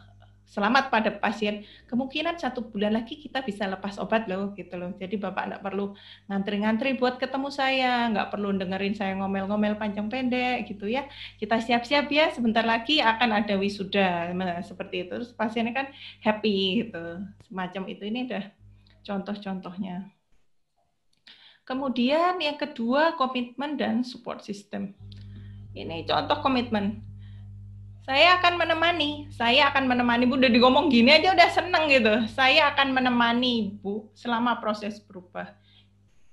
selamat 0.52 0.92
pada 0.92 1.09
pasien, 1.16 1.64
kemungkinan 1.88 2.37
satu 2.37 2.68
bulan 2.68 2.92
lagi 2.92 3.16
kita 3.16 3.40
bisa 3.40 3.64
lepas 3.64 3.97
obat 3.97 4.28
loh 4.28 4.52
gitu 4.52 4.76
loh. 4.76 4.92
Jadi 5.00 5.16
Bapak 5.16 5.49
nggak 5.49 5.62
perlu 5.64 5.97
ngantri-ngantri 6.28 7.00
buat 7.00 7.16
ketemu 7.16 7.49
saya, 7.49 8.12
nggak 8.12 8.28
perlu 8.28 8.52
dengerin 8.61 8.92
saya 8.92 9.16
ngomel-ngomel 9.16 9.80
panjang 9.80 10.12
pendek 10.12 10.68
gitu 10.68 10.92
ya. 10.92 11.09
Kita 11.40 11.56
siap-siap 11.56 12.04
ya, 12.12 12.28
sebentar 12.37 12.68
lagi 12.68 13.00
akan 13.00 13.32
ada 13.32 13.56
wisuda 13.56 14.28
nah, 14.37 14.61
seperti 14.61 15.09
itu. 15.09 15.16
Terus 15.16 15.32
pasiennya 15.32 15.73
kan 15.73 15.87
happy 16.21 16.85
gitu. 16.85 17.25
Semacam 17.49 17.82
itu 17.88 18.04
ini 18.04 18.28
udah 18.28 18.44
contoh-contohnya. 19.09 20.12
Kemudian 21.64 22.37
yang 22.44 22.61
kedua 22.61 23.16
komitmen 23.16 23.80
dan 23.80 24.04
support 24.04 24.44
system. 24.44 24.92
Ini 25.73 26.04
contoh 26.04 26.44
komitmen 26.44 27.00
saya 28.02 28.42
akan 28.42 28.59
menemani, 28.59 29.30
saya 29.30 29.71
akan 29.71 29.87
menemani 29.87 30.26
Bu. 30.26 30.35
Udah 30.35 30.50
digomong 30.50 30.90
gini 30.90 31.14
aja 31.14 31.30
udah 31.30 31.49
seneng 31.54 31.87
gitu. 31.87 32.26
Saya 32.35 32.75
akan 32.75 32.90
menemani 32.90 33.78
Bu 33.78 34.11
selama 34.18 34.59
proses 34.59 34.99
berubah. 34.99 35.54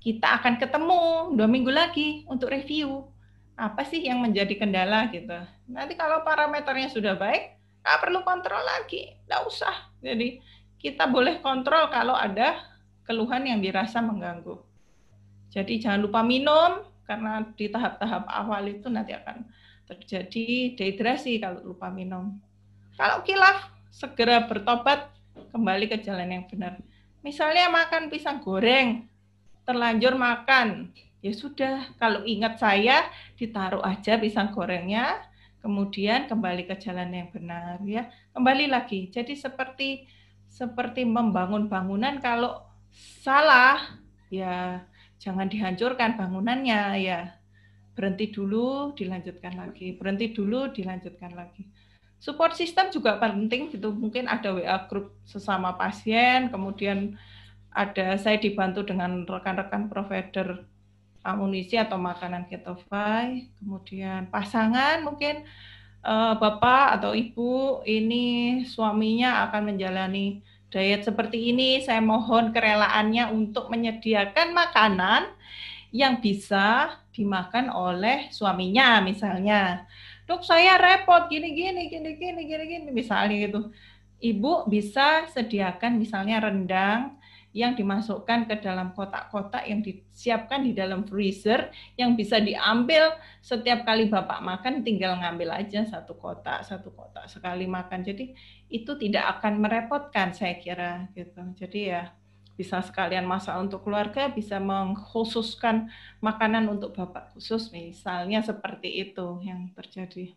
Kita 0.01 0.41
akan 0.41 0.57
ketemu 0.57 1.29
dua 1.38 1.45
minggu 1.45 1.69
lagi 1.69 2.25
untuk 2.25 2.49
review. 2.49 3.05
Apa 3.53 3.85
sih 3.85 4.01
yang 4.01 4.17
menjadi 4.17 4.55
kendala 4.57 5.13
gitu. 5.13 5.35
Nanti 5.69 5.93
kalau 5.93 6.25
parameternya 6.25 6.89
sudah 6.89 7.13
baik, 7.13 7.59
nggak 7.85 7.99
perlu 8.01 8.25
kontrol 8.25 8.63
lagi, 8.65 9.13
nggak 9.29 9.41
usah. 9.45 9.93
Jadi 10.01 10.41
kita 10.79 11.05
boleh 11.05 11.38
kontrol 11.43 11.91
kalau 11.91 12.15
ada 12.15 12.55
keluhan 13.03 13.45
yang 13.45 13.59
dirasa 13.59 13.99
mengganggu. 13.99 14.57
Jadi 15.51 15.83
jangan 15.83 16.01
lupa 16.07 16.23
minum, 16.23 16.81
karena 17.03 17.41
di 17.57 17.67
tahap-tahap 17.67 18.29
awal 18.29 18.63
itu 18.69 18.88
nanti 18.88 19.17
akan 19.17 19.43
terjadi 19.89 20.77
dehidrasi 20.77 21.41
kalau 21.41 21.74
lupa 21.74 21.89
minum. 21.89 22.38
Kalau 22.93 23.25
kilaf, 23.25 23.74
segera 23.89 24.46
bertobat 24.46 25.10
kembali 25.50 25.89
ke 25.89 25.98
jalan 26.05 26.29
yang 26.29 26.46
benar. 26.46 26.77
Misalnya 27.25 27.67
makan 27.74 28.08
pisang 28.13 28.39
goreng, 28.39 29.10
terlanjur 29.65 30.13
makan, 30.13 30.93
ya 31.25 31.34
sudah. 31.34 31.89
Kalau 31.98 32.22
ingat 32.24 32.62
saya, 32.62 33.10
ditaruh 33.36 33.81
aja 33.81 34.22
pisang 34.22 34.53
gorengnya, 34.53 35.19
kemudian 35.60 36.29
kembali 36.29 36.69
ke 36.69 36.75
jalan 36.79 37.10
yang 37.12 37.29
benar 37.34 37.81
ya. 37.84 38.08
Kembali 38.31 38.69
lagi. 38.69 39.10
Jadi 39.12 39.36
seperti 39.36 40.05
seperti 40.50 41.05
membangun 41.05 41.69
bangunan 41.69 42.17
kalau 42.17 42.65
salah 43.22 44.01
ya 44.34 44.81
jangan 45.22 45.48
dihancurkan 45.51 46.15
bangunannya 46.15 46.81
ya. 47.03 47.38
Berhenti 48.00 48.32
dulu, 48.32 48.96
dilanjutkan 48.96 49.60
lagi. 49.60 50.00
Berhenti 50.00 50.32
dulu, 50.32 50.72
dilanjutkan 50.72 51.36
lagi. 51.36 51.68
Support 52.24 52.56
system 52.56 52.88
juga 52.96 53.20
penting 53.20 53.75
gitu. 53.75 53.91
Mungkin 53.91 54.32
ada 54.32 54.56
WA 54.56 54.88
group 54.88 55.20
sesama 55.27 55.75
pasien, 55.75 56.48
kemudian 56.48 57.20
ada 57.75 58.15
saya 58.15 58.39
dibantu 58.39 58.88
dengan 58.88 59.27
rekan-rekan 59.27 59.91
provider 59.91 60.63
amunisi 61.24 61.75
atau 61.75 62.00
makanan 62.00 62.48
ketofy, 62.48 63.51
kemudian 63.60 64.32
pasangan 64.32 65.03
mungkin 65.03 65.44
uh, 66.03 66.39
bapak 66.39 67.00
atau 67.00 67.12
ibu 67.12 67.84
ini 67.84 68.63
suaminya 68.63 69.48
akan 69.50 69.75
menjalani 69.75 70.39
diet 70.70 71.01
seperti 71.03 71.50
ini, 71.51 71.82
saya 71.82 72.00
mohon 72.00 72.53
kerelaannya 72.53 73.34
untuk 73.34 73.74
menyediakan 73.74 74.53
makanan 74.53 75.27
yang 75.89 76.22
bisa 76.22 76.94
dimakan 77.19 77.67
oleh 77.67 78.31
suaminya 78.31 79.03
misalnya. 79.03 79.83
Dok, 80.23 80.47
saya 80.47 80.79
repot 80.79 81.27
gini 81.27 81.51
gini 81.51 81.91
gini 81.91 82.15
gini 82.15 82.41
gini 82.47 82.63
gini 82.63 82.89
misalnya 82.95 83.35
gitu. 83.43 83.67
Ibu 84.19 84.71
bisa 84.71 85.27
sediakan 85.27 85.99
misalnya 85.99 86.39
rendang 86.39 87.19
yang 87.49 87.73
dimasukkan 87.73 88.45
ke 88.45 88.61
dalam 88.61 88.93
kotak-kotak 88.93 89.65
yang 89.65 89.81
disiapkan 89.81 90.61
di 90.61 90.77
dalam 90.77 91.01
freezer 91.01 91.73
yang 91.97 92.13
bisa 92.13 92.38
diambil 92.38 93.17
setiap 93.41 93.89
kali 93.89 94.05
Bapak 94.05 94.45
makan 94.45 94.85
tinggal 94.85 95.17
ngambil 95.17 95.57
aja 95.57 95.81
satu 95.81 96.13
kotak, 96.13 96.61
satu 96.61 96.93
kotak 96.93 97.25
sekali 97.25 97.65
makan. 97.65 98.05
Jadi 98.05 98.38
itu 98.69 98.91
tidak 99.01 99.41
akan 99.41 99.65
merepotkan 99.65 100.29
saya 100.38 100.61
kira 100.61 101.09
gitu. 101.17 101.41
Jadi 101.57 101.89
ya 101.89 102.13
bisa 102.60 102.84
sekalian 102.84 103.24
masak 103.24 103.56
untuk 103.56 103.88
keluarga, 103.88 104.28
bisa 104.28 104.60
mengkhususkan 104.60 105.88
makanan 106.20 106.68
untuk 106.68 106.92
Bapak 106.92 107.32
khusus 107.32 107.72
misalnya 107.72 108.44
seperti 108.44 109.08
itu 109.08 109.39
yang 109.48 109.72
terjadi. 109.72 110.36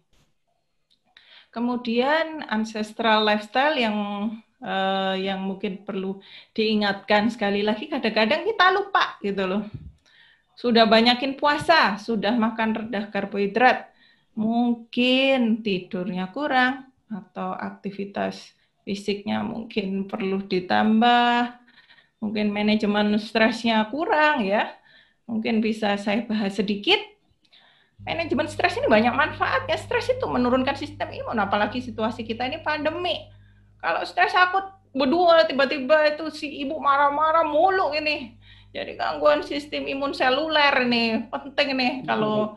Kemudian 1.50 2.46
ancestral 2.46 3.26
lifestyle 3.26 3.74
yang 3.74 3.98
uh, 4.62 5.18
yang 5.18 5.42
mungkin 5.42 5.82
perlu 5.82 6.22
diingatkan 6.54 7.26
sekali 7.28 7.66
lagi 7.66 7.90
kadang-kadang 7.90 8.46
kita 8.46 8.70
lupa 8.70 9.18
gitu 9.18 9.42
loh. 9.50 9.66
Sudah 10.54 10.86
banyakin 10.86 11.34
puasa, 11.34 11.98
sudah 11.98 12.38
makan 12.38 12.86
rendah 12.86 13.10
karbohidrat, 13.10 13.90
mungkin 14.38 15.58
tidurnya 15.66 16.30
kurang 16.30 16.86
atau 17.10 17.50
aktivitas 17.52 18.54
fisiknya 18.86 19.42
mungkin 19.42 20.06
perlu 20.06 20.42
ditambah, 20.46 21.61
mungkin 22.22 22.54
manajemen 22.54 23.18
stresnya 23.18 23.82
kurang 23.90 24.46
ya. 24.46 24.70
Mungkin 25.26 25.58
bisa 25.58 25.98
saya 25.98 26.22
bahas 26.22 26.54
sedikit. 26.54 26.98
Manajemen 28.02 28.46
stres 28.46 28.78
ini 28.78 28.86
banyak 28.86 29.14
manfaatnya. 29.14 29.74
Stres 29.78 30.10
itu 30.10 30.26
menurunkan 30.26 30.74
sistem 30.78 31.10
imun, 31.10 31.38
apalagi 31.38 31.82
situasi 31.82 32.22
kita 32.22 32.46
ini 32.46 32.62
pandemi 32.62 33.30
kalau 33.82 34.06
stres 34.06 34.30
aku 34.38 34.62
berdua 34.94 35.42
tiba-tiba 35.50 36.14
itu 36.14 36.30
si 36.30 36.62
ibu 36.62 36.78
marah-marah 36.78 37.42
mulu 37.42 37.90
ini. 37.98 38.38
Jadi 38.70 38.96
gangguan 38.96 39.42
sistem 39.42 39.84
imun 39.84 40.14
seluler 40.14 40.86
nih, 40.86 41.28
penting 41.28 41.76
nih 41.76 41.92
kalau 42.06 42.56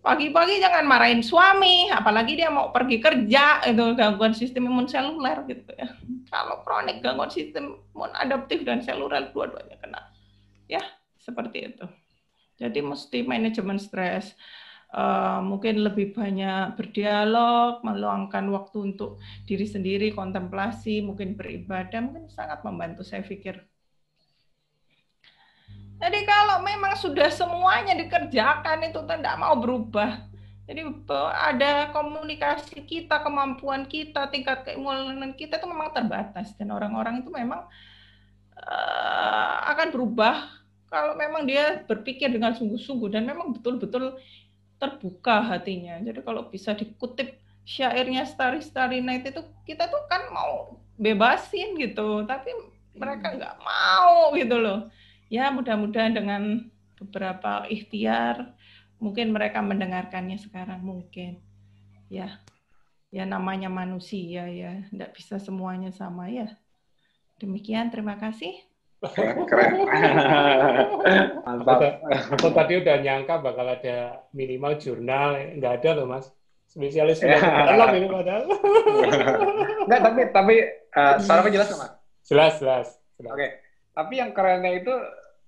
pagi-pagi 0.00 0.62
jangan 0.62 0.84
marahin 0.86 1.20
suami, 1.20 1.90
apalagi 1.90 2.38
dia 2.38 2.48
mau 2.48 2.70
pergi 2.70 3.02
kerja 3.02 3.62
itu 3.66 3.84
gangguan 3.98 4.32
sistem 4.32 4.70
imun 4.70 4.88
seluler 4.88 5.44
gitu 5.50 5.68
ya. 5.74 5.92
Kalau 6.30 6.62
kronik 6.62 7.02
gangguan 7.04 7.28
sistem 7.28 7.82
imun 7.94 8.12
adaptif 8.14 8.62
dan 8.62 8.80
seluler 8.80 9.30
dua-duanya 9.34 9.76
kena. 9.80 10.00
Ya, 10.68 10.80
seperti 11.18 11.74
itu. 11.74 11.86
Jadi 12.58 12.82
mesti 12.82 13.22
manajemen 13.22 13.78
stres 13.78 14.34
uh, 14.92 15.40
mungkin 15.44 15.84
lebih 15.84 16.16
banyak 16.16 16.76
berdialog, 16.76 17.84
meluangkan 17.84 18.48
waktu 18.52 18.92
untuk 18.94 19.20
diri 19.44 19.66
sendiri, 19.68 20.10
kontemplasi, 20.12 21.04
mungkin 21.04 21.36
beribadah, 21.36 22.00
mungkin 22.00 22.26
sangat 22.32 22.64
membantu 22.64 23.04
saya 23.04 23.24
pikir. 23.24 23.60
Jadi 25.98 26.18
kalau 26.22 26.62
memang 26.62 26.94
sudah 26.94 27.26
semuanya 27.28 27.98
dikerjakan 27.98 28.86
itu 28.86 29.02
tidak 29.02 29.34
mau 29.34 29.58
berubah. 29.58 30.24
Jadi 30.68 30.84
ada 31.32 31.88
komunikasi 31.96 32.84
kita, 32.84 33.24
kemampuan 33.24 33.88
kita, 33.88 34.28
tingkat 34.28 34.68
keimunan 34.68 35.32
kita 35.32 35.56
itu 35.56 35.66
memang 35.66 35.90
terbatas 35.96 36.52
dan 36.60 36.68
orang-orang 36.70 37.24
itu 37.24 37.32
memang 37.32 37.64
uh, 38.52 39.56
akan 39.74 39.88
berubah 39.88 40.44
kalau 40.92 41.16
memang 41.16 41.48
dia 41.48 41.84
berpikir 41.88 42.28
dengan 42.28 42.52
sungguh-sungguh 42.52 43.08
dan 43.12 43.24
memang 43.24 43.56
betul-betul 43.56 44.20
terbuka 44.76 45.40
hatinya. 45.40 46.00
Jadi 46.04 46.20
kalau 46.20 46.52
bisa 46.52 46.76
dikutip 46.76 47.40
syairnya 47.64 48.24
Starry 48.24 48.60
Starry 48.60 49.00
Night 49.04 49.24
itu 49.24 49.40
kita 49.64 49.88
tuh 49.88 50.04
kan 50.08 50.28
mau 50.32 50.80
bebasin 51.00 51.80
gitu, 51.80 52.24
tapi 52.24 52.52
mereka 52.96 53.32
hmm. 53.32 53.36
nggak 53.40 53.56
mau 53.64 54.32
gitu 54.36 54.56
loh. 54.60 54.88
Ya 55.28 55.52
mudah-mudahan 55.52 56.16
dengan 56.16 56.72
beberapa 56.96 57.68
ikhtiar 57.68 58.56
mungkin 58.98 59.30
mereka 59.30 59.62
mendengarkannya 59.62 60.40
sekarang 60.40 60.82
mungkin. 60.82 61.38
Ya, 62.08 62.40
ya 63.12 63.28
namanya 63.28 63.68
manusia 63.68 64.48
ya, 64.48 64.88
nggak 64.88 65.12
bisa 65.12 65.36
semuanya 65.36 65.92
sama 65.92 66.32
ya. 66.32 66.48
Demikian, 67.38 67.92
terima 67.92 68.16
kasih. 68.18 68.56
Keren, 68.98 69.46
keren. 69.46 69.70
Mantap. 71.46 72.02
Aku 72.34 72.50
tadi 72.50 72.82
udah 72.82 72.96
nyangka 72.98 73.38
bakal 73.38 73.70
ada 73.70 74.26
minimal 74.34 74.74
jurnal, 74.74 75.38
nggak 75.54 75.72
ada 75.84 75.90
loh 76.02 76.06
mas. 76.10 76.26
Spesialis 76.66 77.22
ya. 77.22 77.38
dalam 77.38 77.94
ini 77.94 78.08
padahal. 78.10 78.44
Enggak, 79.86 80.00
tapi 80.02 80.20
tapi 80.34 80.54
uh, 80.98 81.16
suara 81.22 81.46
jelas 81.46 81.70
nggak 81.70 81.80
mas? 81.80 81.92
Jelas, 82.26 82.54
jelas. 82.58 82.88
Oke. 83.22 83.38
Okay. 83.38 83.50
Tapi 83.98 84.22
yang 84.22 84.30
kerennya 84.30 84.78
itu 84.78 84.94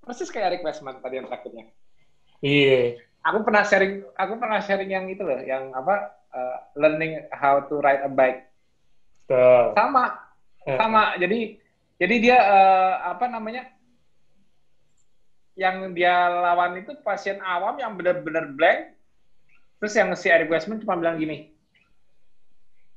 persis 0.02 0.26
kayak 0.26 0.58
Eric 0.58 0.66
Westman 0.66 0.98
tadi 0.98 1.22
yang 1.22 1.30
terakhirnya. 1.30 1.70
Iya. 2.42 2.98
Aku 3.22 3.46
pernah 3.46 3.62
sharing, 3.62 4.02
aku 4.18 4.34
pernah 4.42 4.58
sharing 4.58 4.90
yang 4.90 5.06
itu 5.06 5.22
loh, 5.22 5.38
yang 5.38 5.70
apa? 5.70 6.18
Uh, 6.30 6.58
learning 6.74 7.22
how 7.30 7.62
to 7.62 7.78
ride 7.78 8.02
a 8.02 8.10
bike. 8.10 8.50
Tuh. 9.30 9.70
Sama, 9.78 10.18
eh. 10.66 10.78
sama. 10.78 11.14
Jadi 11.22 11.62
jadi 12.02 12.14
dia 12.18 12.38
uh, 12.42 13.14
apa 13.14 13.30
namanya? 13.30 13.70
Yang 15.54 15.94
dia 15.94 16.30
lawan 16.30 16.80
itu 16.82 16.96
pasien 17.06 17.38
awam 17.44 17.78
yang 17.78 17.94
benar-benar 17.94 18.50
blank. 18.50 18.98
Terus 19.78 19.94
yang 19.94 20.10
si 20.18 20.26
Eric 20.26 20.50
Westman 20.50 20.82
cuma 20.82 20.98
bilang 20.98 21.22
gini. 21.22 21.54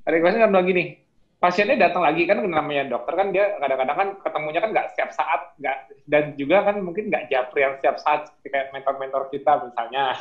Eric 0.09 0.23
Westman 0.23 0.49
bilang 0.49 0.65
gini, 0.65 1.02
pasiennya 1.43 1.75
datang 1.75 2.07
lagi 2.07 2.23
kan 2.23 2.39
namanya 2.39 2.87
dokter 2.87 3.19
kan 3.19 3.35
dia 3.35 3.59
kadang-kadang 3.59 3.97
kan 3.99 4.09
ketemunya 4.23 4.63
kan 4.63 4.71
nggak 4.71 4.87
setiap 4.95 5.11
saat 5.11 5.51
nggak 5.59 5.77
dan 6.07 6.23
juga 6.39 6.63
kan 6.63 6.79
mungkin 6.79 7.11
nggak 7.11 7.27
japri 7.27 7.67
yang 7.67 7.75
setiap 7.75 7.99
saat 7.99 8.31
seperti 8.31 8.47
kayak 8.47 8.71
mentor-mentor 8.71 9.27
kita 9.27 9.59
misalnya. 9.59 10.15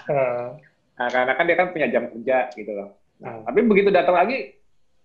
Nah, 0.98 1.08
karena 1.14 1.32
kan 1.38 1.44
dia 1.46 1.54
kan 1.54 1.70
punya 1.70 1.86
jam 1.86 2.10
kerja 2.10 2.50
gitu 2.58 2.74
loh. 2.74 2.98
Nah, 3.22 3.46
tapi 3.46 3.62
begitu 3.62 3.94
datang 3.94 4.18
lagi 4.18 4.58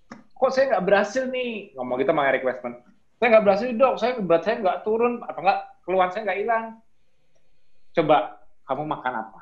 kok 0.09 0.49
saya 0.49 0.73
nggak 0.73 0.85
berhasil 0.89 1.29
nih? 1.29 1.77
Ngomong 1.77 2.01
gitu 2.01 2.09
sama 2.09 2.33
Eric 2.33 2.49
Westman. 2.49 2.73
Saya 3.21 3.27
nggak 3.37 3.45
berhasil 3.45 3.67
dok, 3.77 3.93
saya 4.01 4.11
berat 4.17 4.41
saya 4.41 4.55
nggak 4.57 4.77
turun, 4.81 5.21
apa 5.21 5.37
nggak 5.37 5.59
keluhan 5.85 6.09
saya 6.09 6.25
nggak 6.25 6.39
hilang. 6.41 6.65
Coba 7.93 8.41
kamu 8.65 8.89
makan 8.89 9.13
apa? 9.21 9.41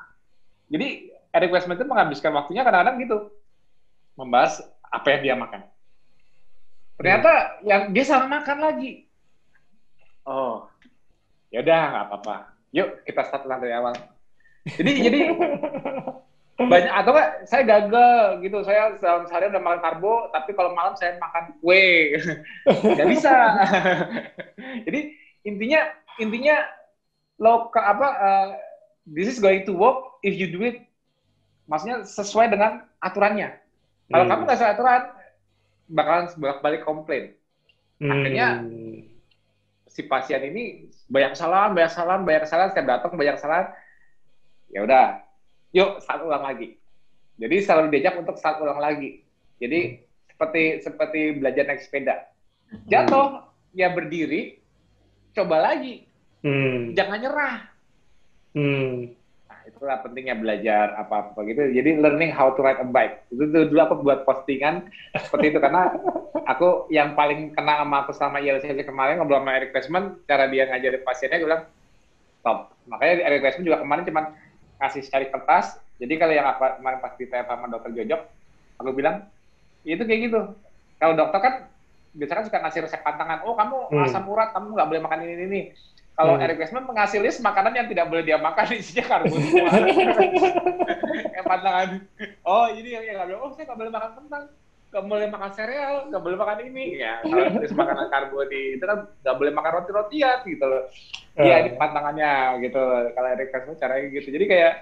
Jadi 0.68 1.08
Eric 1.32 1.56
Westman 1.56 1.80
itu 1.80 1.88
menghabiskan 1.88 2.36
waktunya 2.36 2.68
kadang-kadang 2.68 3.00
gitu, 3.00 3.16
membahas 4.12 4.60
apa 4.92 5.08
yang 5.16 5.20
dia 5.24 5.36
makan. 5.40 5.64
Ternyata 6.96 7.32
hmm. 7.32 7.68
yang 7.68 7.82
dia 7.92 8.04
salah 8.04 8.28
makan 8.28 8.58
lagi. 8.60 9.04
Oh, 10.26 10.66
ya 11.52 11.62
udah 11.62 11.80
nggak 11.92 12.04
apa-apa. 12.10 12.36
Yuk 12.74 13.04
kita 13.06 13.22
start 13.28 13.46
dari 13.46 13.72
awal. 13.76 13.94
Jadi 14.66 14.92
jadi 15.06 15.20
banyak 16.56 16.88
atau 16.88 17.12
enggak 17.12 17.30
saya 17.44 17.62
gagal 17.68 18.40
gitu 18.40 18.64
saya 18.64 18.96
dalam 18.96 19.28
sehari 19.28 19.52
udah 19.52 19.60
makan 19.60 19.80
karbo 19.84 20.32
tapi 20.32 20.56
kalau 20.56 20.72
malam 20.72 20.96
saya 20.96 21.20
makan 21.20 21.52
kue 21.60 22.16
nggak 22.96 23.08
bisa 23.12 23.34
jadi 24.88 25.00
intinya 25.44 25.80
intinya 26.16 26.56
lo 27.36 27.68
apa 27.76 28.08
uh, 28.08 28.46
this 29.04 29.28
is 29.28 29.36
going 29.36 29.68
to 29.68 29.76
work 29.76 30.16
if 30.24 30.32
you 30.32 30.48
do 30.48 30.64
it 30.64 30.80
maksudnya 31.68 32.08
sesuai 32.08 32.48
dengan 32.48 32.88
aturannya 33.04 33.52
kalau 34.08 34.24
hmm. 34.24 34.32
kamu 34.32 34.40
nggak 34.48 34.56
sesuai 34.56 34.72
aturan 34.80 35.02
bakalan 35.86 36.26
balik 36.62 36.82
komplain 36.82 37.34
hmm. 38.02 38.10
akhirnya 38.10 38.48
si 39.96 40.04
pasien 40.04 40.44
ini 40.44 40.92
banyak 41.08 41.32
kesalahan, 41.32 41.72
banyak 41.72 41.88
kesalahan, 41.88 42.22
banyak 42.28 42.42
kesalahan, 42.44 42.70
setiap 42.76 42.86
datang 42.92 43.16
banyak 43.16 43.34
kesalahan, 43.40 43.66
ya 44.68 44.80
udah, 44.84 45.06
yuk 45.72 45.90
saat 46.04 46.20
ulang 46.20 46.44
lagi. 46.44 46.76
Jadi 47.40 47.56
selalu 47.64 47.96
diajak 47.96 48.20
untuk 48.20 48.36
saat 48.36 48.60
ulang 48.60 48.76
lagi. 48.76 49.24
Jadi 49.56 50.04
seperti 50.28 50.84
seperti 50.84 51.20
belajar 51.40 51.64
naik 51.64 51.80
sepeda. 51.80 52.28
Jatuh, 52.92 53.48
ya 53.72 53.88
berdiri, 53.88 54.60
coba 55.32 55.72
lagi. 55.72 56.04
Hmm. 56.44 56.92
Jangan 56.92 57.18
nyerah. 57.24 57.56
Hmm. 58.52 59.16
Itulah 59.76 60.00
pentingnya 60.00 60.32
belajar 60.40 60.96
apa-apa 60.96 61.36
gitu. 61.44 61.68
Jadi 61.68 62.00
learning 62.00 62.32
how 62.32 62.48
to 62.56 62.64
ride 62.64 62.80
a 62.80 62.86
bike. 62.88 63.28
Itu 63.28 63.44
tuh 63.52 63.68
dulu 63.68 63.80
aku 63.84 63.94
buat 64.00 64.24
postingan 64.24 64.88
seperti 65.12 65.52
itu 65.52 65.60
karena 65.60 65.92
aku 66.48 66.88
yang 66.88 67.12
paling 67.12 67.52
kena 67.52 67.84
sama 67.84 67.96
aku 68.08 68.12
sama 68.16 68.40
ILCC 68.40 68.88
kemarin 68.88 69.20
ngobrol 69.20 69.44
sama 69.44 69.60
Eric 69.60 69.76
Desmond, 69.76 70.24
cara 70.24 70.48
dia 70.48 70.64
ngajarin 70.72 71.04
pasiennya, 71.04 71.36
gue 71.44 71.48
bilang, 71.52 71.62
top. 72.40 72.72
Makanya 72.88 73.28
Eric 73.28 73.40
Desmond 73.44 73.66
juga 73.68 73.78
kemarin 73.84 74.02
cuma 74.08 74.22
ngasih 74.80 75.02
cari 75.12 75.26
kertas. 75.28 75.76
Jadi 76.00 76.14
kalau 76.16 76.32
yang 76.32 76.48
apa 76.48 76.80
kemarin 76.80 76.98
pas 77.04 77.12
ditanya 77.20 77.44
sama 77.44 77.68
dokter 77.68 77.90
Jojok, 78.00 78.20
aku 78.80 78.90
bilang, 78.96 79.28
itu 79.84 80.00
kayak 80.00 80.20
gitu. 80.32 80.40
Kalau 80.96 81.12
dokter 81.12 81.40
kan 81.44 81.54
biasanya 82.16 82.36
kan 82.40 82.46
suka 82.48 82.58
ngasih 82.64 82.80
resep 82.88 83.00
pantangan. 83.04 83.44
Oh 83.44 83.52
kamu 83.52 83.76
Hmm. 83.92 84.04
asam 84.08 84.24
urat, 84.24 84.56
kamu 84.56 84.72
nggak 84.72 84.88
boleh 84.88 85.02
makan 85.04 85.18
ini 85.28 85.44
ini. 85.44 85.62
Kalau 86.16 86.32
Hmm. 86.32 86.44
Eric 86.48 86.56
Westman 86.58 86.88
mengasih 86.88 87.20
list 87.20 87.44
makanan 87.44 87.76
yang 87.76 87.86
tidak 87.86 88.08
boleh 88.08 88.24
dia 88.24 88.40
makan 88.40 88.64
isinya 88.72 89.04
karbo 89.04 89.36
semua. 89.36 89.68
yang 91.36 91.44
pantangan. 91.44 91.88
Oh 92.40 92.66
ini 92.66 92.88
yang 92.88 93.04
yang 93.04 93.14
nggak 93.20 93.28
boleh. 93.28 93.40
Oh 93.44 93.50
saya 93.52 93.68
nggak 93.68 93.78
boleh 93.78 93.92
makan 93.92 94.10
kentang, 94.16 94.44
nggak 94.88 95.04
boleh 95.04 95.26
makan 95.28 95.50
sereal, 95.52 95.94
nggak 96.08 96.22
boleh 96.24 96.36
makan 96.40 96.58
ini. 96.64 96.84
Ya 96.96 97.20
kalau 97.20 97.44
list 97.60 97.76
makanan 97.76 98.06
karbo 98.08 98.38
di 98.48 98.80
itu 98.80 98.84
kan 98.84 98.98
nggak 99.04 99.36
boleh 99.36 99.52
makan 99.52 99.72
roti 99.76 99.90
rotian 99.92 100.38
gitu 100.42 100.64
loh. 100.64 100.82
Iya 101.36 101.52
Ah. 101.52 101.60
ini 101.60 101.70
pantangannya 101.76 102.32
gitu. 102.64 102.82
Kalau 103.12 103.28
Eric 103.28 103.52
Westman 103.52 103.76
caranya 103.76 104.06
gitu. 104.08 104.28
Jadi 104.32 104.44
kayak 104.48 104.74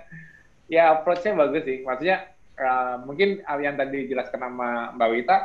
ya 0.70 0.94
approach-nya 0.94 1.34
bagus 1.34 1.66
sih. 1.66 1.82
Maksudnya 1.82 2.30
eh, 2.54 2.94
mungkin 3.02 3.42
yang 3.58 3.74
tadi 3.74 4.06
dijelaskan 4.06 4.38
sama 4.38 4.94
Mbak 4.94 5.10
Wita 5.10 5.36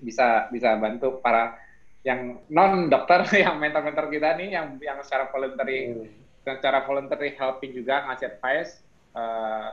bisa 0.00 0.48
bisa 0.48 0.72
bantu 0.80 1.20
para 1.20 1.60
yang 2.06 2.38
non 2.50 2.86
dokter 2.86 3.26
yang 3.44 3.58
mentor-mentor 3.58 4.06
kita 4.10 4.38
nih 4.38 4.54
yang 4.54 4.78
yang 4.78 4.98
secara 5.02 5.30
voluntary 5.30 5.78
Hmm. 5.94 6.08
secara 6.46 6.86
voluntary 6.88 7.36
helping 7.36 7.76
juga 7.76 8.08
ngasih 8.08 8.38
advice 8.38 8.80
eh, 9.12 9.68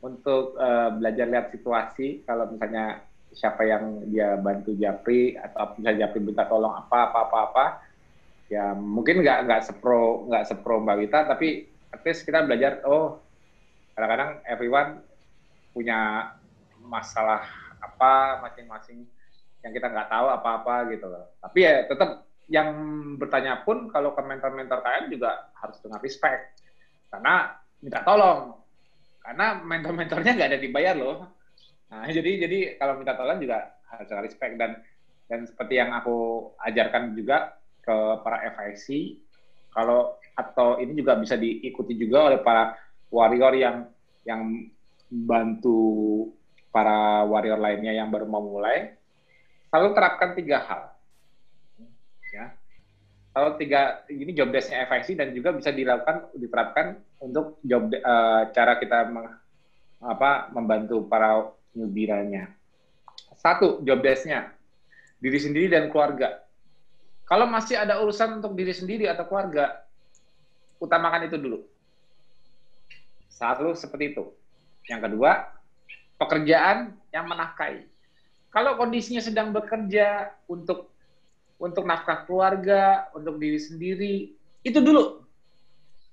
untuk 0.00 0.56
eh, 0.58 0.90
belajar 0.96 1.26
lihat 1.28 1.46
situasi 1.52 2.24
kalau 2.28 2.50
misalnya 2.50 3.04
siapa 3.30 3.62
yang 3.62 4.10
dia 4.10 4.34
bantu 4.36 4.74
Japri 4.74 5.38
atau 5.38 5.78
misalnya 5.78 6.08
Japri 6.08 6.18
minta 6.18 6.44
tolong 6.50 6.74
apa 6.74 7.08
apa 7.08 7.18
apa 7.30 7.38
apa 7.46 7.64
ya 8.50 8.74
mungkin 8.74 9.22
nggak 9.22 9.46
nggak 9.46 9.62
sepro 9.62 10.26
nggak 10.26 10.44
sepro 10.50 10.82
Mbak 10.82 10.96
Wita 10.98 11.20
tapi 11.30 11.70
at 11.94 12.02
least 12.02 12.26
kita 12.26 12.42
belajar 12.42 12.82
oh 12.82 13.22
kadang-kadang 13.94 14.42
everyone 14.50 14.98
punya 15.70 16.32
masalah 16.82 17.46
apa 17.78 18.42
masing-masing 18.42 19.06
yang 19.60 19.72
kita 19.76 19.86
nggak 19.92 20.08
tahu 20.08 20.26
apa-apa 20.32 20.74
gitu 20.92 21.06
loh. 21.08 21.36
Tapi 21.40 21.58
ya 21.60 21.84
tetap 21.84 22.24
yang 22.50 22.68
bertanya 23.20 23.62
pun 23.62 23.86
kalau 23.92 24.16
ke 24.16 24.22
mentor-mentor 24.24 24.82
KM 24.82 25.04
juga 25.12 25.52
harus 25.60 25.78
dengan 25.84 26.00
respect. 26.02 26.58
Karena 27.12 27.54
minta 27.78 28.00
tolong. 28.02 28.58
Karena 29.20 29.60
mentor-mentornya 29.60 30.32
nggak 30.34 30.50
ada 30.50 30.60
dibayar 30.60 30.94
loh. 30.96 31.28
Nah, 31.90 32.06
jadi 32.16 32.48
jadi 32.48 32.58
kalau 32.80 32.98
minta 32.98 33.14
tolong 33.14 33.38
juga 33.38 33.78
harus 33.90 34.06
dengan 34.08 34.24
respect 34.24 34.54
dan 34.56 34.70
dan 35.30 35.46
seperti 35.46 35.78
yang 35.78 35.94
aku 35.94 36.50
ajarkan 36.58 37.14
juga 37.14 37.54
ke 37.86 37.96
para 38.26 38.50
FIC 38.50 39.18
kalau 39.70 40.18
atau 40.34 40.82
ini 40.82 40.98
juga 40.98 41.14
bisa 41.14 41.38
diikuti 41.38 41.94
juga 41.94 42.34
oleh 42.34 42.40
para 42.42 42.74
warrior 43.14 43.54
yang 43.54 43.76
yang 44.26 44.66
bantu 45.10 46.30
para 46.74 47.22
warrior 47.26 47.58
lainnya 47.58 47.94
yang 47.94 48.10
baru 48.10 48.26
mau 48.26 48.42
mulai 48.42 48.94
selalu 49.70 49.88
terapkan 49.94 50.30
tiga 50.34 50.58
hal. 50.66 50.82
Ya. 52.34 52.54
Kalau 53.30 53.54
tiga 53.54 54.02
ini 54.10 54.34
job 54.34 54.50
desk-nya 54.50 54.90
FIC 54.90 55.14
dan 55.14 55.30
juga 55.30 55.54
bisa 55.54 55.70
dilakukan 55.70 56.34
diterapkan 56.34 56.98
untuk 57.22 57.62
job 57.62 57.94
eh, 57.94 58.42
cara 58.50 58.74
kita 58.82 59.06
meng- 59.06 59.38
apa 60.02 60.50
membantu 60.50 61.06
para 61.06 61.46
newbie-nya. 61.70 62.50
Satu, 63.38 63.78
job 63.86 64.02
desk-nya 64.02 64.50
diri 65.22 65.38
sendiri 65.38 65.70
dan 65.70 65.86
keluarga. 65.88 66.42
Kalau 67.30 67.46
masih 67.46 67.78
ada 67.78 68.02
urusan 68.02 68.42
untuk 68.42 68.58
diri 68.58 68.74
sendiri 68.74 69.06
atau 69.06 69.22
keluarga, 69.30 69.86
utamakan 70.82 71.30
itu 71.30 71.38
dulu. 71.38 71.62
Selalu 73.30 73.78
seperti 73.78 74.18
itu. 74.18 74.34
Yang 74.90 75.00
kedua, 75.06 75.54
pekerjaan 76.18 76.98
yang 77.14 77.30
menafkahi 77.30 77.86
kalau 78.50 78.74
kondisinya 78.74 79.22
sedang 79.22 79.54
bekerja 79.54 80.34
untuk 80.50 80.90
untuk 81.60 81.84
nafkah 81.86 82.24
keluarga, 82.26 83.06
untuk 83.14 83.38
diri 83.38 83.60
sendiri, 83.60 84.14
itu 84.66 84.78
dulu. 84.80 85.22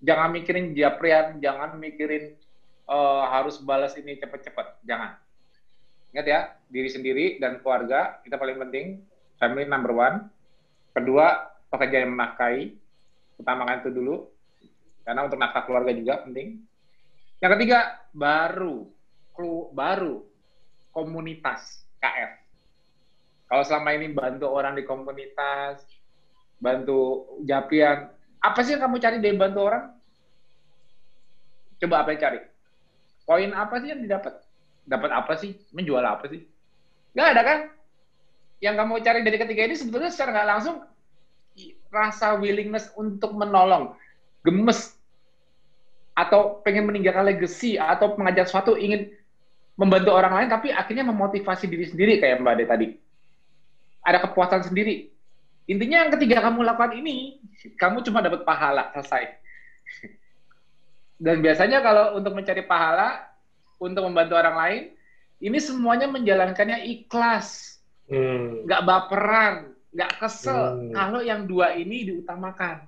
Jangan 0.04 0.30
mikirin 0.36 0.76
japrian, 0.78 1.41
jangan 1.41 1.80
mikirin 1.82 2.38
eh, 2.86 3.23
harus 3.34 3.58
balas 3.63 3.97
ini 3.97 4.19
cepat-cepat, 4.21 4.86
jangan. 4.86 5.17
Ingat 6.13 6.26
ya, 6.28 6.39
diri 6.69 6.89
sendiri 6.91 7.26
dan 7.41 7.63
keluarga 7.63 8.21
kita 8.21 8.38
paling 8.38 8.60
penting, 8.69 9.02
family 9.41 9.65
number 9.65 9.95
one. 9.95 10.30
Kedua, 10.93 11.50
pekerjaan 11.73 12.12
yang 12.12 12.13
menafkahi, 12.13 12.73
utamakan 13.41 13.82
itu 13.82 13.91
dulu, 13.93 14.15
karena 15.08 15.26
untuk 15.26 15.39
nafkah 15.41 15.63
keluarga 15.65 15.93
juga 15.95 16.21
penting. 16.28 16.62
Yang 17.38 17.52
ketiga, 17.58 17.80
baru, 18.12 18.89
baru 19.73 20.26
komunitas 20.89 21.87
KF. 22.00 22.32
Kalau 23.48 23.64
selama 23.64 23.90
ini 23.96 24.12
bantu 24.12 24.52
orang 24.52 24.76
di 24.76 24.84
komunitas, 24.84 25.82
bantu 26.60 27.26
japian, 27.48 28.12
apa 28.44 28.60
sih 28.62 28.76
yang 28.76 28.84
kamu 28.86 28.98
cari 29.00 29.18
dari 29.24 29.38
bantu 29.40 29.60
orang? 29.64 29.84
Coba 31.78 32.04
apa 32.04 32.12
yang 32.14 32.22
cari? 32.22 32.40
Poin 33.24 33.52
apa 33.54 33.76
sih 33.80 33.88
yang 33.92 34.02
didapat? 34.04 34.34
Dapat 34.88 35.12
apa 35.12 35.34
sih? 35.40 35.56
Menjual 35.72 36.04
apa 36.04 36.26
sih? 36.28 36.44
Gak 37.16 37.34
ada 37.36 37.42
kan? 37.44 37.60
Yang 38.60 38.76
kamu 38.82 38.94
cari 39.06 39.20
dari 39.22 39.38
ketiga 39.38 39.62
ini 39.70 39.76
sebetulnya 39.78 40.10
secara 40.10 40.34
nggak 40.34 40.50
langsung 40.50 40.76
rasa 41.94 42.38
willingness 42.38 42.90
untuk 42.98 43.34
menolong, 43.34 43.94
gemes, 44.46 44.98
atau 46.18 46.62
pengen 46.66 46.90
meninggalkan 46.90 47.26
legacy, 47.26 47.78
atau 47.78 48.18
mengajak 48.18 48.50
suatu 48.50 48.74
ingin 48.76 49.14
membantu 49.78 50.12
orang 50.12 50.34
lain, 50.34 50.50
tapi 50.50 50.74
akhirnya 50.74 51.06
memotivasi 51.06 51.70
diri 51.70 51.86
sendiri 51.86 52.18
kayak 52.18 52.42
Mbak 52.42 52.54
Ade 52.58 52.66
tadi. 52.66 52.88
Ada 54.02 54.26
kepuasan 54.26 54.66
sendiri. 54.66 55.13
Intinya 55.70 56.04
yang 56.04 56.12
ketiga 56.18 56.42
kamu 56.42 56.66
lakukan 56.66 56.98
ini, 56.98 57.38
kamu 57.78 58.02
cuma 58.02 58.26
dapat 58.26 58.42
pahala, 58.42 58.90
selesai. 58.98 59.38
Dan 61.22 61.46
biasanya 61.46 61.84
kalau 61.86 62.18
untuk 62.18 62.34
mencari 62.34 62.66
pahala, 62.66 63.22
untuk 63.78 64.02
membantu 64.06 64.34
orang 64.34 64.58
lain, 64.58 64.84
ini 65.38 65.58
semuanya 65.62 66.10
menjalankannya 66.10 66.82
ikhlas, 66.88 67.78
Hmm. 68.08 68.63
nggak 68.63 68.82
baperan, 68.88 69.76
nggak 69.92 70.12
kesel. 70.24 70.80
Hmm. 70.80 70.96
Kalau 70.96 71.20
yang 71.20 71.44
dua 71.44 71.76
ini 71.76 72.08
diutamakan. 72.08 72.88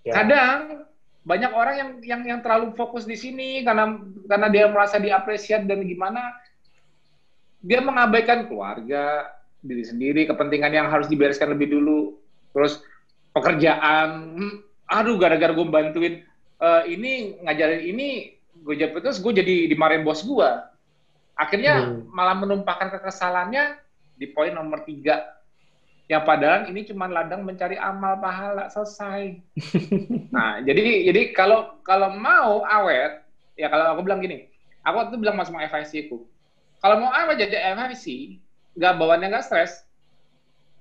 Ya. 0.00 0.16
Kadang 0.16 0.88
banyak 1.20 1.52
orang 1.52 1.74
yang 1.76 1.90
yang 2.00 2.20
yang 2.24 2.40
terlalu 2.40 2.72
fokus 2.72 3.04
di 3.04 3.12
sini 3.12 3.60
karena 3.60 4.00
karena 4.24 4.48
dia 4.48 4.64
merasa 4.72 4.96
diapresiasi 4.96 5.68
dan 5.68 5.84
gimana 5.84 6.32
dia 7.60 7.84
mengabaikan 7.84 8.48
keluarga, 8.48 9.28
diri 9.60 9.84
sendiri, 9.84 10.24
kepentingan 10.24 10.72
yang 10.72 10.88
harus 10.88 11.12
dibereskan 11.12 11.52
lebih 11.52 11.68
dulu. 11.68 12.16
Terus 12.56 12.80
pekerjaan, 13.36 14.32
hmm, 14.32 14.54
aduh 14.88 15.20
gara-gara 15.20 15.52
gue 15.52 15.66
bantuin 15.68 16.24
eh, 16.60 16.82
ini 16.88 17.36
ngajarin 17.44 17.84
ini, 17.84 18.08
gue 18.64 18.74
jadi 18.80 18.96
terus 18.96 19.20
gue 19.20 19.32
jadi 19.36 19.68
dimarahin 19.68 20.04
bos 20.08 20.24
gue. 20.24 20.50
Akhirnya 21.36 21.84
Hmm. 21.84 22.08
malah 22.12 22.36
menumpahkan 22.36 22.96
kekesalannya 22.96 23.76
di 24.16 24.28
poin 24.32 24.52
nomor 24.52 24.84
tiga. 24.84 25.39
Yang 26.10 26.22
padahal 26.26 26.66
ini 26.66 26.82
cuma 26.90 27.06
ladang 27.06 27.46
mencari 27.46 27.78
amal 27.78 28.18
pahala 28.18 28.66
selesai. 28.66 29.38
Nah, 30.34 30.62
jadi 30.62 31.10
jadi 31.10 31.34
kalau 31.34 31.78
kalau 31.82 32.14
mau 32.14 32.62
awet, 32.62 33.18
ya 33.58 33.66
kalau 33.66 33.94
aku 33.94 34.06
bilang 34.06 34.22
gini, 34.22 34.46
aku 34.82 35.10
tuh 35.10 35.18
bilang 35.18 35.38
sama 35.42 35.66
FIC 35.66 36.06
ku, 36.06 36.22
kalau 36.78 37.02
mau 37.02 37.10
awet 37.10 37.46
jadi 37.46 37.74
FIC, 37.74 38.38
nggak 38.78 38.94
bawaannya 38.94 39.26
nggak 39.26 39.42
stres, 39.42 39.82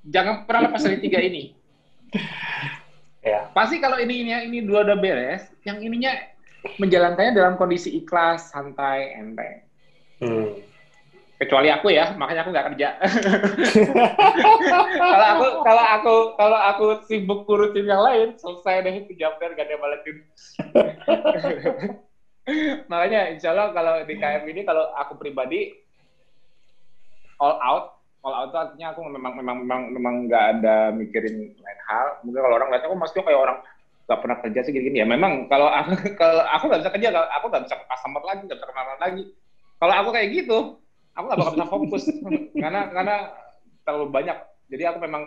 jangan 0.06 0.46
pernah 0.46 0.70
lepas 0.70 0.86
dari 0.86 0.98
tiga 1.02 1.22
ini. 1.22 1.54
Ya. 3.20 3.52
Pasti 3.52 3.84
kalau 3.84 4.00
ini 4.00 4.24
ini 4.24 4.32
ini 4.48 4.64
dua 4.64 4.88
udah 4.88 4.96
beres, 4.96 5.44
yang 5.68 5.84
ininya 5.84 6.16
menjalankannya 6.80 7.36
dalam 7.36 7.60
kondisi 7.60 7.92
ikhlas, 8.00 8.48
santai, 8.48 9.12
enteng. 9.12 9.60
Hmm. 10.24 10.56
Kecuali 11.40 11.72
aku 11.72 11.96
ya 11.96 12.12
makanya 12.20 12.44
aku 12.44 12.52
nggak 12.52 12.68
kerja. 12.76 13.00
Kalau 15.00 15.28
aku 15.32 15.48
kalau 15.64 15.86
aku 15.96 16.16
kalau 16.36 16.60
aku 16.60 16.86
sibuk 17.08 17.48
kurusin 17.48 17.88
yang 17.88 18.04
lain 18.04 18.36
selesai 18.36 18.84
deh 18.84 19.08
itu 19.08 19.16
jam 19.16 19.32
gak 19.40 19.56
ada 19.56 19.80
balesin. 19.80 20.20
Makanya 22.92 23.32
insya 23.32 23.54
Allah 23.54 23.72
kalau 23.72 24.02
di 24.04 24.18
KM 24.18 24.44
ini 24.50 24.66
kalau 24.66 24.90
aku 24.98 25.16
pribadi 25.16 25.72
all 27.40 27.56
out. 27.62 27.86
All 28.20 28.36
out 28.36 28.52
itu 28.52 28.60
artinya 28.60 28.92
aku 28.92 29.08
memang 29.08 29.34
memang 29.40 29.56
memang 29.64 29.82
memang 29.96 30.16
nggak 30.28 30.46
ada 30.60 30.92
mikirin 30.92 31.56
lain 31.56 31.80
hal. 31.88 32.20
Mungkin 32.28 32.42
kalau 32.42 32.56
orang 32.60 32.70
lihatnya 32.74 32.90
aku 32.92 33.00
masih 33.00 33.24
kayak 33.24 33.40
orang 33.40 33.58
nggak 34.10 34.20
pernah 34.20 34.38
kerja 34.44 34.60
sih 34.66 34.72
gini-gini. 34.76 35.00
Ya 35.00 35.08
memang 35.08 35.48
kalau 35.48 35.72
aku 35.72 35.96
kalau 36.22 36.44
aku 36.44 36.68
nggak 36.68 36.82
bisa 36.84 36.92
kerja 36.92 37.08
aku 37.40 37.46
nggak 37.48 37.64
bisa 37.70 37.76
customer 37.88 38.24
lagi 38.28 38.42
nggak 38.44 38.60
bisa 38.60 38.68
kenalan 38.68 39.00
lagi. 39.00 39.24
Kalau 39.80 39.94
aku 39.96 40.10
kayak 40.12 40.30
gitu 40.36 40.58
aku 41.20 41.26
nggak 41.28 41.40
bakal 41.44 41.54
bisa 41.54 41.68
fokus. 41.68 42.04
Karena 42.56 42.88
karena 42.88 43.16
terlalu 43.84 44.08
banyak. 44.08 44.38
Jadi 44.72 44.84
aku 44.88 45.00
memang 45.04 45.24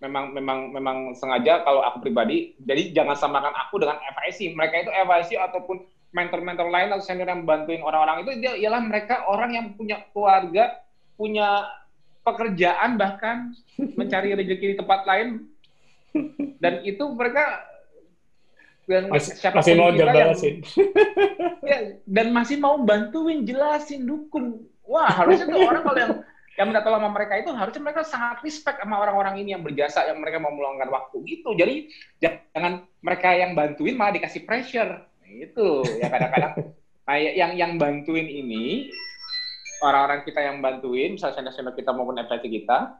memang 0.00 0.24
memang 0.36 0.58
memang 0.72 0.96
sengaja 1.12 1.60
kalau 1.60 1.84
aku 1.84 2.08
pribadi 2.08 2.56
jadi 2.64 2.96
jangan 2.96 3.20
samakan 3.20 3.52
aku 3.52 3.84
dengan 3.84 4.00
FIC 4.00 4.56
mereka 4.56 4.80
itu 4.80 4.90
FIC 4.96 5.30
ataupun 5.36 5.84
mentor-mentor 6.16 6.72
lain 6.72 6.88
atau 6.88 7.04
senior 7.04 7.28
yang 7.28 7.44
bantuin 7.44 7.84
orang-orang 7.84 8.24
itu 8.24 8.32
dia 8.40 8.56
ialah 8.56 8.80
mereka 8.80 9.28
orang 9.28 9.52
yang 9.52 9.66
punya 9.76 10.00
keluarga 10.16 10.80
punya 11.20 11.68
pekerjaan 12.24 12.96
bahkan 12.96 13.52
mencari 13.76 14.32
rezeki 14.36 14.66
di 14.72 14.76
tempat 14.76 15.04
lain. 15.04 15.48
Dan 16.58 16.82
itu 16.82 17.04
mereka 17.14 17.70
dan 18.90 19.06
masih, 19.06 19.38
siapa 19.38 19.62
masih 19.62 19.78
mau 19.78 19.94
jelasin 19.94 20.66
ya, 21.62 21.78
dan 22.02 22.26
masih 22.34 22.56
mau 22.58 22.82
bantuin 22.82 23.46
jelasin 23.46 24.02
dukung 24.02 24.66
wah 24.90 25.06
harusnya 25.06 25.46
tuh 25.46 25.62
orang 25.62 25.82
kalau 25.86 25.98
yang 26.02 26.12
yang 26.58 26.66
minta 26.68 26.84
tolong 26.84 27.00
sama 27.00 27.14
mereka 27.14 27.40
itu 27.40 27.50
harusnya 27.54 27.80
mereka 27.80 28.02
sangat 28.04 28.44
respect 28.44 28.82
sama 28.82 29.00
orang-orang 29.00 29.40
ini 29.40 29.56
yang 29.56 29.62
berjasa 29.62 30.04
yang 30.10 30.18
mereka 30.20 30.42
mau 30.42 30.52
meluangkan 30.52 30.92
waktu 30.92 31.16
gitu. 31.24 31.56
Jadi 31.56 31.88
jangan 32.20 32.84
mereka 33.00 33.32
yang 33.32 33.56
bantuin 33.56 33.96
malah 33.96 34.18
dikasih 34.18 34.44
pressure. 34.44 35.08
Itu 35.24 35.86
ya 36.02 36.12
kadang-kadang 36.12 36.74
nah, 37.08 37.16
yang 37.16 37.56
yang 37.56 37.72
bantuin 37.80 38.28
ini 38.28 38.92
orang-orang 39.80 40.26
kita 40.28 40.42
yang 40.42 40.60
bantuin 40.60 41.16
misalnya 41.16 41.48
senior 41.48 41.72
kita 41.72 41.96
maupun 41.96 42.20
FPT 42.20 42.60
kita 42.60 42.98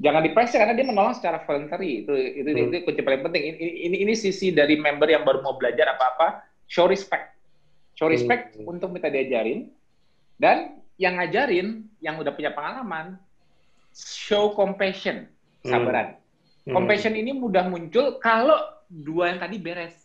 jangan 0.00 0.24
dipressure 0.24 0.64
karena 0.64 0.72
dia 0.72 0.88
menolong 0.88 1.12
secara 1.12 1.44
voluntary. 1.44 2.06
Itu 2.06 2.16
itu 2.16 2.48
hmm. 2.48 2.64
itu 2.70 2.76
kunci 2.88 3.02
paling 3.04 3.22
penting. 3.28 3.42
Ini, 3.60 3.68
ini 3.92 3.96
ini 4.08 4.14
sisi 4.16 4.56
dari 4.56 4.80
member 4.80 5.10
yang 5.10 5.28
baru 5.28 5.44
mau 5.44 5.58
belajar 5.60 6.00
apa-apa 6.00 6.48
show 6.64 6.88
respect. 6.88 7.36
Show 7.92 8.08
respect 8.08 8.56
hmm. 8.56 8.64
untuk 8.64 8.88
minta 8.88 9.12
diajarin. 9.12 9.68
Dan 10.40 10.80
yang 11.00 11.16
ngajarin 11.16 11.88
yang 12.04 12.20
udah 12.20 12.36
punya 12.36 12.52
pengalaman 12.52 13.16
show 13.96 14.52
compassion 14.52 15.24
sabaran. 15.64 16.20
Hmm. 16.68 16.76
compassion 16.76 17.16
ini 17.16 17.32
mudah 17.32 17.64
muncul 17.72 18.20
kalau 18.20 18.60
dua 18.92 19.32
yang 19.32 19.40
tadi 19.40 19.56
beres. 19.56 19.96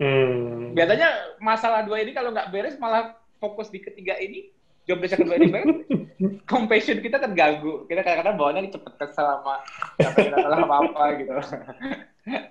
Hmm. 0.00 0.72
biasanya 0.72 1.36
masalah 1.44 1.84
dua 1.84 2.00
ini 2.00 2.16
kalau 2.16 2.32
nggak 2.32 2.48
beres 2.48 2.80
malah 2.80 3.20
fokus 3.36 3.68
di 3.68 3.84
ketiga 3.84 4.16
ini 4.16 4.48
job 4.88 4.96
desk 5.04 5.20
kedua 5.20 5.36
ini 5.36 5.52
banget 5.52 5.76
compassion 6.50 6.98
kita 6.98 7.22
terganggu. 7.22 7.86
Kita 7.86 8.02
kadang-kadang 8.02 8.36
bawaannya 8.36 8.74
cepet 8.74 8.92
kesel 8.98 9.26
sama 9.26 9.62
apa 10.02 10.66
apa 10.66 11.04
gitu. 11.22 11.32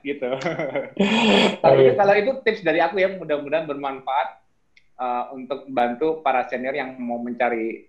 Gitu. 0.02 0.26
Tapi 1.63 1.82
itu, 1.86 1.96
kalau 1.96 2.13
itu 2.18 2.32
tips 2.42 2.65
dari 2.65 2.82
aku 2.82 3.00
ya 3.00 3.15
mudah-mudahan 3.15 3.70
bermanfaat 3.70 4.38
uh, 5.00 5.32
untuk 5.32 5.66
bantu 5.72 6.20
para 6.20 6.46
senior 6.52 6.76
yang 6.76 7.00
mau 7.00 7.18
mencari 7.18 7.88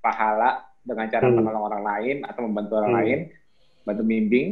pahala 0.00 0.64
dengan 0.80 1.06
cara 1.12 1.28
hmm. 1.28 1.36
menolong 1.36 1.64
orang 1.68 1.82
lain 1.84 2.16
atau 2.24 2.40
membantu 2.48 2.72
orang 2.80 2.92
hmm. 2.92 3.00
lain 3.02 3.18
bantu 3.86 4.02
bimbing 4.02 4.48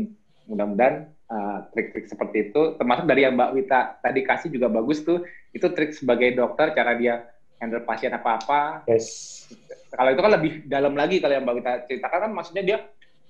mudah-mudahan 0.46 1.08
uh, 1.32 1.66
trik-trik 1.72 2.06
seperti 2.06 2.52
itu 2.52 2.76
termasuk 2.76 3.08
dari 3.08 3.24
yang 3.26 3.34
Mbak 3.34 3.50
Wita 3.56 3.80
tadi 3.98 4.20
kasih 4.22 4.52
juga 4.52 4.68
bagus 4.68 5.02
tuh 5.02 5.24
itu 5.50 5.66
trik 5.72 5.96
sebagai 5.96 6.36
dokter 6.36 6.76
cara 6.76 6.94
dia 6.94 7.34
handle 7.64 7.82
pasien 7.86 8.12
apa-apa. 8.12 8.84
Yes. 8.84 9.48
Kalau 9.94 10.10
itu 10.10 10.20
kan 10.20 10.32
lebih 10.36 10.52
dalam 10.66 10.94
lagi 10.98 11.22
kalau 11.22 11.34
yang 11.38 11.44
Mbak 11.46 11.56
Wita 11.56 11.72
ceritakan 11.88 12.20
kan 12.28 12.32
maksudnya 12.34 12.62
dia 12.66 12.78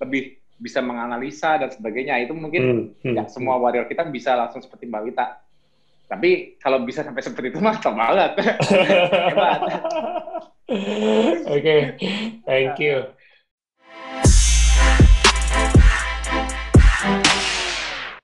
lebih 0.01 0.35
bisa 0.59 0.79
menganalisa 0.81 1.61
dan 1.61 1.69
sebagainya. 1.71 2.19
Itu 2.19 2.33
mungkin 2.35 2.61
hmm, 2.61 2.83
hmm, 3.05 3.15
ya, 3.15 3.23
semua 3.31 3.55
warrior 3.61 3.87
kita 3.87 4.03
bisa 4.11 4.35
langsung 4.35 4.59
seperti 4.59 4.89
Mbak 4.89 5.03
Wita. 5.07 5.25
Tapi 6.05 6.61
kalau 6.61 6.85
bisa 6.85 7.01
sampai 7.01 7.21
seperti 7.25 7.49
itu 7.49 7.59
mah 7.61 7.81
banget. 7.81 8.31
Oke, 11.45 11.61
okay. 11.61 11.81
thank 12.45 12.77
you. 12.81 13.14